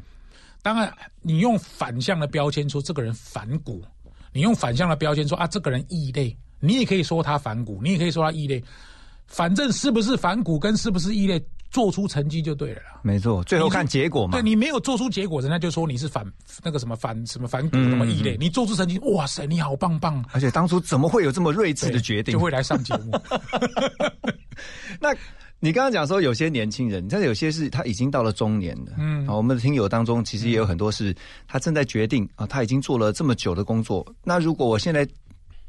[0.61, 3.83] 当然，你用反向的标签说这个人反骨，
[4.31, 6.37] 你用反向的标签说啊，这个人异类。
[6.61, 8.63] 你也可以说他反骨，你也可以说他异类，
[9.27, 12.99] 反正是不是反骨跟是不是异类，做出成绩就对了啦。
[13.01, 14.33] 没错，最后看结果嘛。
[14.33, 16.25] 对你没有做出结果，人家就说你是反
[16.63, 18.37] 那个什么反什么反骨什么异类。
[18.39, 20.23] 你做出成绩，哇塞，你好棒棒！
[20.31, 22.31] 而且当初怎么会有这么睿智的决定？
[22.33, 23.11] 就会来上节目。
[24.99, 25.15] 那
[25.59, 28.93] 你刚刚讲说有些年轻人，但是有些是他已经到了中年了。
[28.97, 31.15] 嗯，我们的听友当中其实也有很多是
[31.47, 34.05] 他正在决定啊，他已经做了这么久的工作。
[34.23, 35.07] 那如果我现在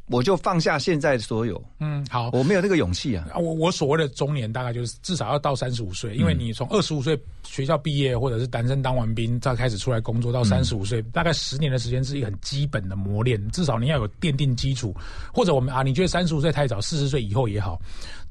[0.08, 3.28] 我就放下现在的所有，嗯，好，我没有那个勇气啊。
[3.32, 14.94] 啊，我我所谓的中年大概就是至少要到三十五岁，因为你从二十五岁学校毕业，或者是单身当完兵，再开始出来工作到三十五岁，大概十年的时间是一个很基本的磨练，至少你要有奠定基础。
[15.32, 17.80] 或者我们啊，你觉得三十五岁太早，四十岁以后也好，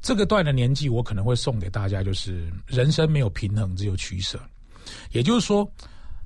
[0.02, 4.40] 这个段的年纪，我可能会送给大家，就是人生没有平衡，只有取舍。
[5.12, 5.68] 也就是说。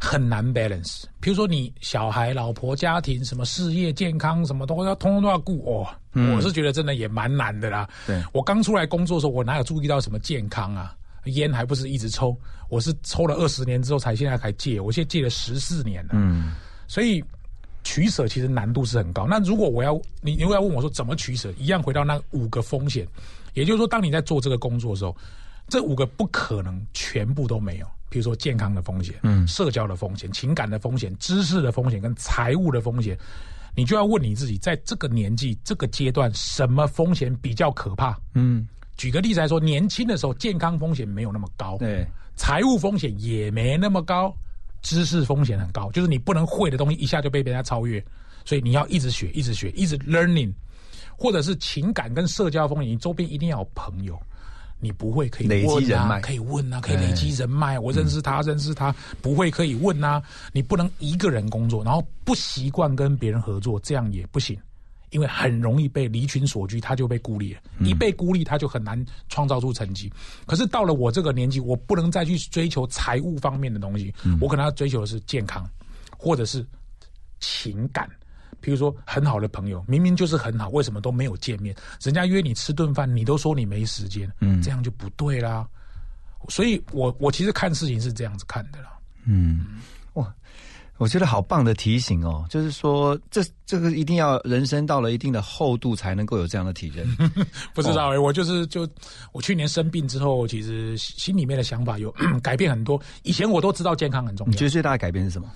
[0.05, 5.87] 很难 balance，比如说你小孩、老婆、家庭，什么事业、健康，什么都要通通都要顾哦。
[6.35, 7.89] 我是觉得真的也蛮难的啦。
[8.05, 10.95] 对我刚出来工作的时候，我哪有注意到什么健康啊？
[11.25, 12.37] 烟还不是一直抽，
[12.69, 16.11] 我是抽了二十年之后才现在才戒，我现在戒了十四年了。
[16.13, 16.53] 嗯，
[16.87, 17.21] 所以
[17.83, 19.25] 取舍其实难度是很高。
[19.27, 23.07] 那如果我要你，如果要问我说怎么取舍，一样回到那五个风险，
[23.55, 25.17] 也就是说，当你在做这个工作的时候，
[25.67, 27.87] 这五个不可能全部都没有。
[28.09, 33.17] 比如说健康的风险，嗯，社交的风险，情感的风险，知识的风险，跟财务的风险，
[33.75, 38.17] 你就要问你自己，在这个年纪、这个阶段，什么风险比较可怕？
[38.33, 44.33] 嗯，举个例子来说，年轻的时候健康风险没有那么高，对，财务风险也没那么高，
[44.81, 48.03] 知识风险很高，就是你不能会的东西一下就被别人超越，
[48.45, 50.53] 所以你要一直学，一直学，一直 learning，
[51.17, 54.17] 或者是情感跟社交风险，你周边一定要有朋友。
[54.79, 57.79] 你不会可以累积人脉，可以问啊，可以累积人脉。
[57.79, 60.21] 我认识他，认识他，不会可以问啊。
[60.51, 64.59] 你不能一个人工作，然后不习惯跟别人合作，这样也不行，
[65.09, 67.61] 因为很容易被离群所居，他就被孤立了。
[67.79, 70.11] 一被孤立，他就很难创造出成绩。
[70.45, 75.67] 可是到了我这个年纪，我不能再去追求财务方面的东西，我可能要追求的是健康，
[76.17, 76.65] 或者是
[77.39, 78.09] 情感。
[78.59, 81.75] 比如说，很好的朋友，明明就是很好，为什么都没有见面？
[82.01, 85.67] 人家约你吃顿饭，你都说你没时间，嗯，这样就不对啦。
[86.49, 88.89] 所以，我我其实看事情是这样子看的啦。
[89.25, 89.65] 嗯，
[90.13, 90.31] 哇，
[90.97, 97.03] 我觉得好棒的提醒哦，就是说，这这个一定要人生到了一定的厚度，才能够有这样的体验。
[97.73, 98.87] 不知道哎，我就是就
[99.31, 103.01] 我去年生病之后，其实心里面的想法有 改变很多。
[103.23, 105.49] 以前我都知道健康很重要，你觉得最大的改变是什么？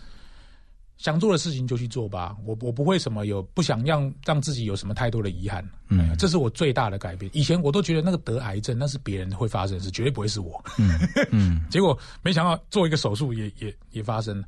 [1.00, 7.32] 想做的事情就去做吧，我我不会什么有不想让让自己有什么太多的遗憾，嗯，这是我最大的改变。
[7.34, 11.00] 以前我都觉得那个得癌症那是别人会发生的事，绝对不会是我，嗯
[11.32, 14.48] 嗯，结果没想到做一个手术也也也发生了，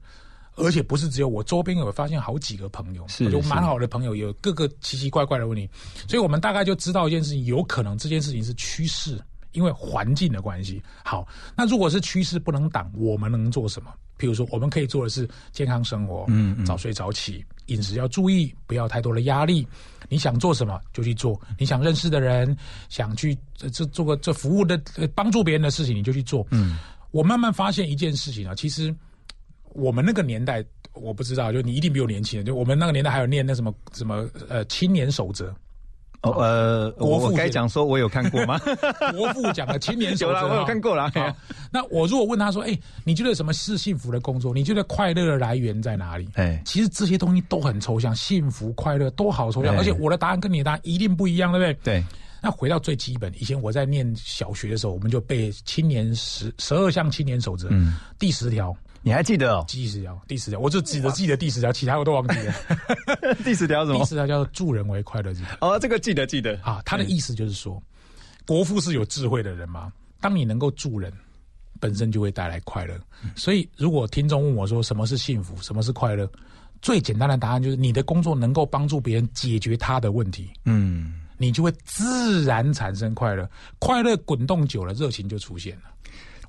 [0.58, 5.70] 而且不是只有我周边有发现好几个朋友，是就蛮好的朋友，有各个奇奇怪怪的问题，
[6.06, 9.18] 所以我们大概就知道一件事情，有可能这件事情是趋势，
[9.54, 10.82] 因为环境的关系。
[11.04, 13.92] 好，那如果是趋势不能挡，我们能做什么？
[14.18, 19.68] 譬如说，我们可以做的是健康生活，嗯，早睡早起，饮食要注意，不要太多的压力。
[20.10, 22.56] 你想做什么就去做，你想认识的人，
[22.88, 24.80] 想去这做个这服务的
[25.16, 26.46] 帮助别人的事情，你就去做。
[26.52, 26.78] 嗯，
[27.10, 28.94] 我慢慢发现一件事情啊，其实
[29.74, 35.52] 我们那个年代，我不知道，就你一定比我年轻，就我们那个年代还有念那什么什么呃青年守则。
[36.24, 38.60] 哦呃，国父该讲说，我有看过吗？
[39.18, 41.12] 国父讲的青年守则， 我有看过了。
[41.72, 44.54] 那我如果问他说，哎，你觉得什么是幸福的工作？
[44.54, 46.30] 你觉得快乐的来源在哪里？
[46.36, 52.00] 哎，其实这些东西都很抽象，幸福快乐都好抽象，而且我的答案跟你的答案一定不一样，对不对？
[52.00, 52.06] 对。
[52.44, 58.76] 那回到最基本，以前我在念小学的时候，我们就背青年十十二项青年守则，嗯，第十条。
[59.04, 59.66] 你还记得哦？
[59.68, 62.54] 第十条，第十条，我就记得记得第十条，其他我都忘记了。
[63.44, 63.98] 第十条什么？
[64.00, 65.58] 第十条叫做助人为快乐之本。
[65.62, 66.82] 哦，这个记得记得啊。
[66.86, 67.82] 他的意思就是说，
[68.46, 69.92] 国父是有智慧的人嘛。
[70.20, 71.12] 当你能够助人，
[71.80, 72.96] 本身就会带来快乐。
[73.36, 76.30] 所以，如果听众问我说什么是幸福，什么是快乐，
[76.80, 83.50] 最简单的答案就是你的工作能够帮助别人解决他的问题，嗯，你就会自然产生快乐。
[83.80, 85.84] 快乐滚动久了，热情就出现了。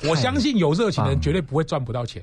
[0.07, 2.23] 我相信有热情的人绝对不会赚不到钱。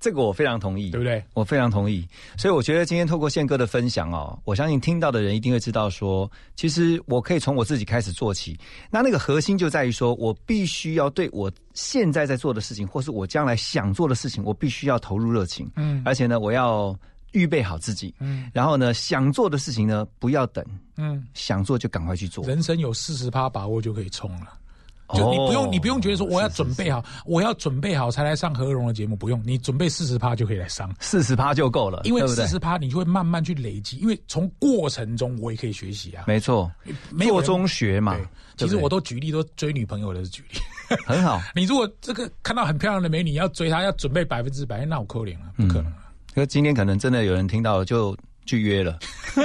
[0.00, 1.22] 这个我非常同意，对不对？
[1.34, 8.58] 我非常同意，所以我觉得今天透过宪哥的分享哦，我相信听到的人一定会知道说，其实我可以从我自己开始做起。
[8.90, 16.98] 那那个核心就在于说，我必须要对我现在在做的事情，或是我将来想做的事情，我必须要投入热情，嗯，而且呢，我要
[17.32, 20.64] 预备好自己，嗯，然后呢，想做的事情呢，不要等，
[20.96, 22.42] 嗯，想做就赶快去做。
[22.46, 24.59] 人生有四十趴把握就可以冲了。
[25.14, 36.70] 就你不用，你不用觉得说我要准备好，我要准备好才来上何荣的节目，不用，你准备四十趴就可以来上，四十趴就够了，因为四十趴你就会慢慢去累积，因为从过程中我也可以学习啊，没错，
[37.20, 38.16] 做中学嘛。
[38.56, 40.58] 其实我都举例，都追女朋友的举例，
[41.06, 41.40] 很好。
[41.54, 45.86] 你如果这个看到很漂亮的美女要追她，要准备百分之百，那我扣脸了，不可能。
[46.34, 48.16] 因为今天可能真的有人听到就。
[48.50, 48.98] 去约了，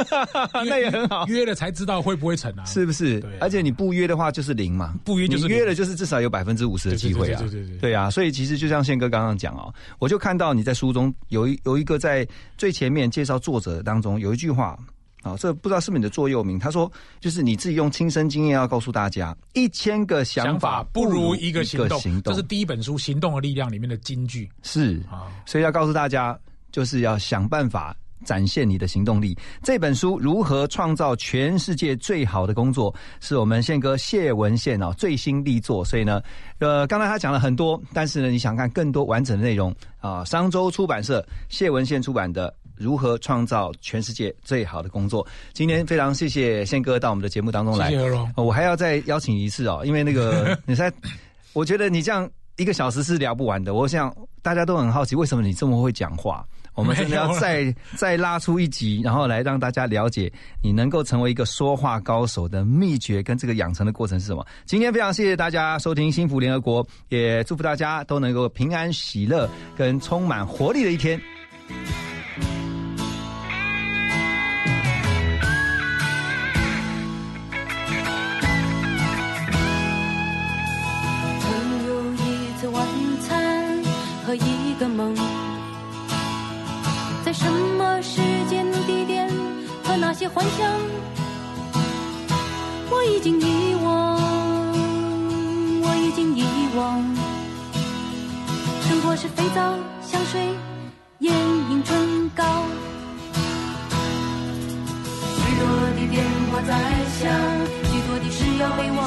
[0.65, 1.27] 那也很好。
[1.27, 2.65] 约了才知道会不会成啊？
[2.65, 3.23] 是不是？
[3.39, 7.39] 而且你不约的话就是零嘛，不约就是约了，就是至少有百分之五十的机会啊。
[7.41, 8.09] 对对对，对啊。
[8.09, 12.27] 所以其实就像宪哥刚刚讲哦，我就看到你在书中有一有一个在
[12.57, 14.75] 最前面介绍作者当中有一句话，
[15.21, 16.57] 啊，这不知道是不是你的座右铭？
[16.57, 24.49] 他说，就是你自己用亲身经验要告诉大家，一千个想想法法不如一个行动，行动这是第一本书《行动的力量》里面的金句。
[24.63, 26.35] 是啊，所以要告诉大家，
[26.71, 27.95] 就是要想办法
[28.25, 29.37] 展现你的行动力。
[29.63, 35.85] 这本书《如何创造全世界最好的工作》是我们宪哥谢文宪哦最新力作。
[35.85, 36.21] 所以呢，
[36.59, 42.53] 呃，刚才他讲了很多，但是呢，你想看更多完整的内容啊，商周出版社谢文宪出版的。
[42.77, 45.25] 如何创造全世界最好的工作？
[45.53, 47.89] 今天非常谢谢宪哥到我们的节目当中来。
[47.89, 50.91] 谢谢荣哦我还要再邀请一次哦，因为那个你在，
[51.53, 53.73] 我觉得你这样一个小时是聊不完的。
[53.73, 56.45] 我想大家都很好奇，为什么你这么会讲话？
[56.75, 64.45] 我们真的要再 再拉出一集，然后来让大家了解你能够成为一个说话高手的秘诀跟这个养成的过程是什么。
[64.65, 71.19] 今天非常谢谢大家收听《幸福联合国》，也祝福大家都能够平安喜乐跟充满活力的一天。
[87.35, 89.29] 什么时间地点
[89.83, 90.71] 和那些幻想，
[92.89, 94.17] 我已经遗忘，
[95.83, 96.43] 我已经遗
[96.75, 97.03] 忘。
[98.87, 100.41] 生活是肥皂、香水、
[101.19, 101.33] 眼
[101.69, 102.43] 影、唇膏，
[105.35, 106.71] 许多的电话在
[107.19, 107.23] 响，
[107.91, 108.99] 许多的事要备忘。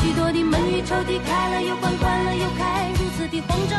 [0.00, 3.78] 许多的门与抽屉开了又关，关了又开，如此的慌张。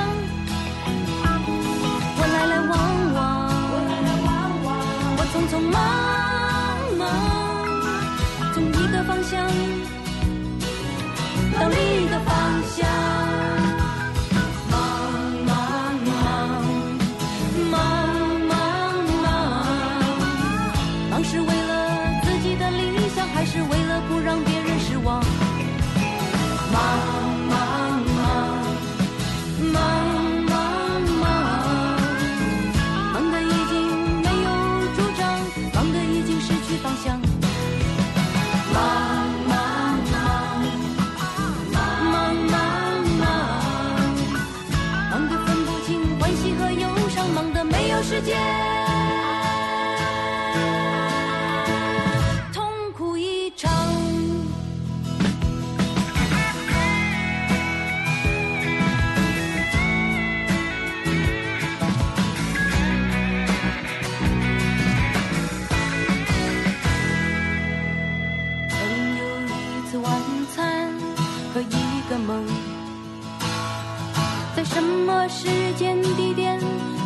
[75.30, 76.60] 时间地点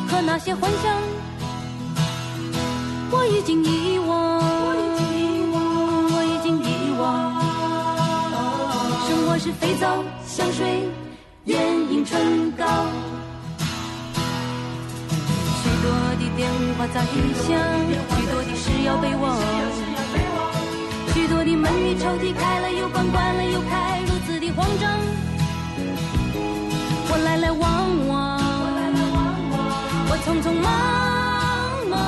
[0.07, 0.97] 和那些幻想，
[3.11, 5.21] 我已经遗忘，我已经遗
[5.51, 5.55] 忘，
[6.15, 6.67] 我已经遗
[6.99, 7.03] 忘。
[9.07, 10.89] 生活是肥皂、香水、
[11.45, 11.59] 眼
[11.91, 12.65] 影、唇膏。
[15.61, 17.01] 许多的电话在
[17.43, 17.51] 响，
[18.15, 19.38] 许多的事要备忘。
[21.13, 24.89] 许多的门与抽屉开了又关，关了又开，如此的慌张。
[27.15, 27.82] 我来来往，
[30.26, 30.71] 匆匆忙
[31.89, 31.99] 忙，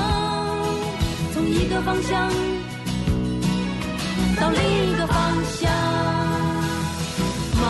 [1.34, 2.30] 从一个方向
[4.40, 4.58] 到另
[4.88, 5.16] 一个方
[5.58, 5.70] 向。
[7.60, 7.62] 忙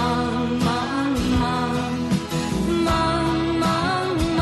[0.65, 0.67] 忙
[1.41, 1.45] 忙，
[2.85, 2.87] 忙
[3.59, 3.67] 忙
[4.37, 4.39] 忙，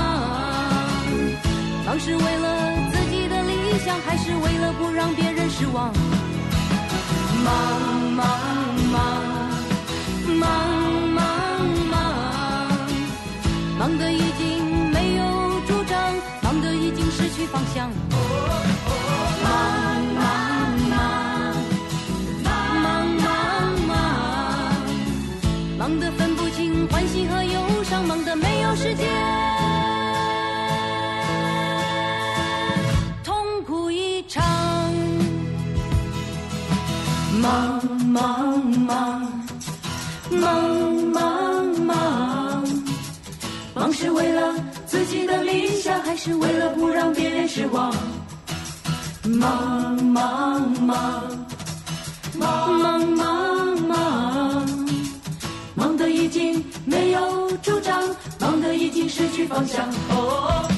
[1.87, 2.47] 忙是为了
[2.93, 3.53] 自己的理
[3.85, 5.91] 想，还是为了不让别人失望？
[7.45, 7.55] 忙忙
[7.95, 8.04] 忙，
[17.55, 18.14] 方向。
[46.05, 47.93] 还是为了不让别人失望？
[49.25, 51.47] 忙忙忙，
[52.39, 54.69] 忙忙忙忙，
[55.75, 58.03] 忙得已经没有主张，
[58.39, 59.89] 忙得已经失去方向。
[60.11, 60.69] 哦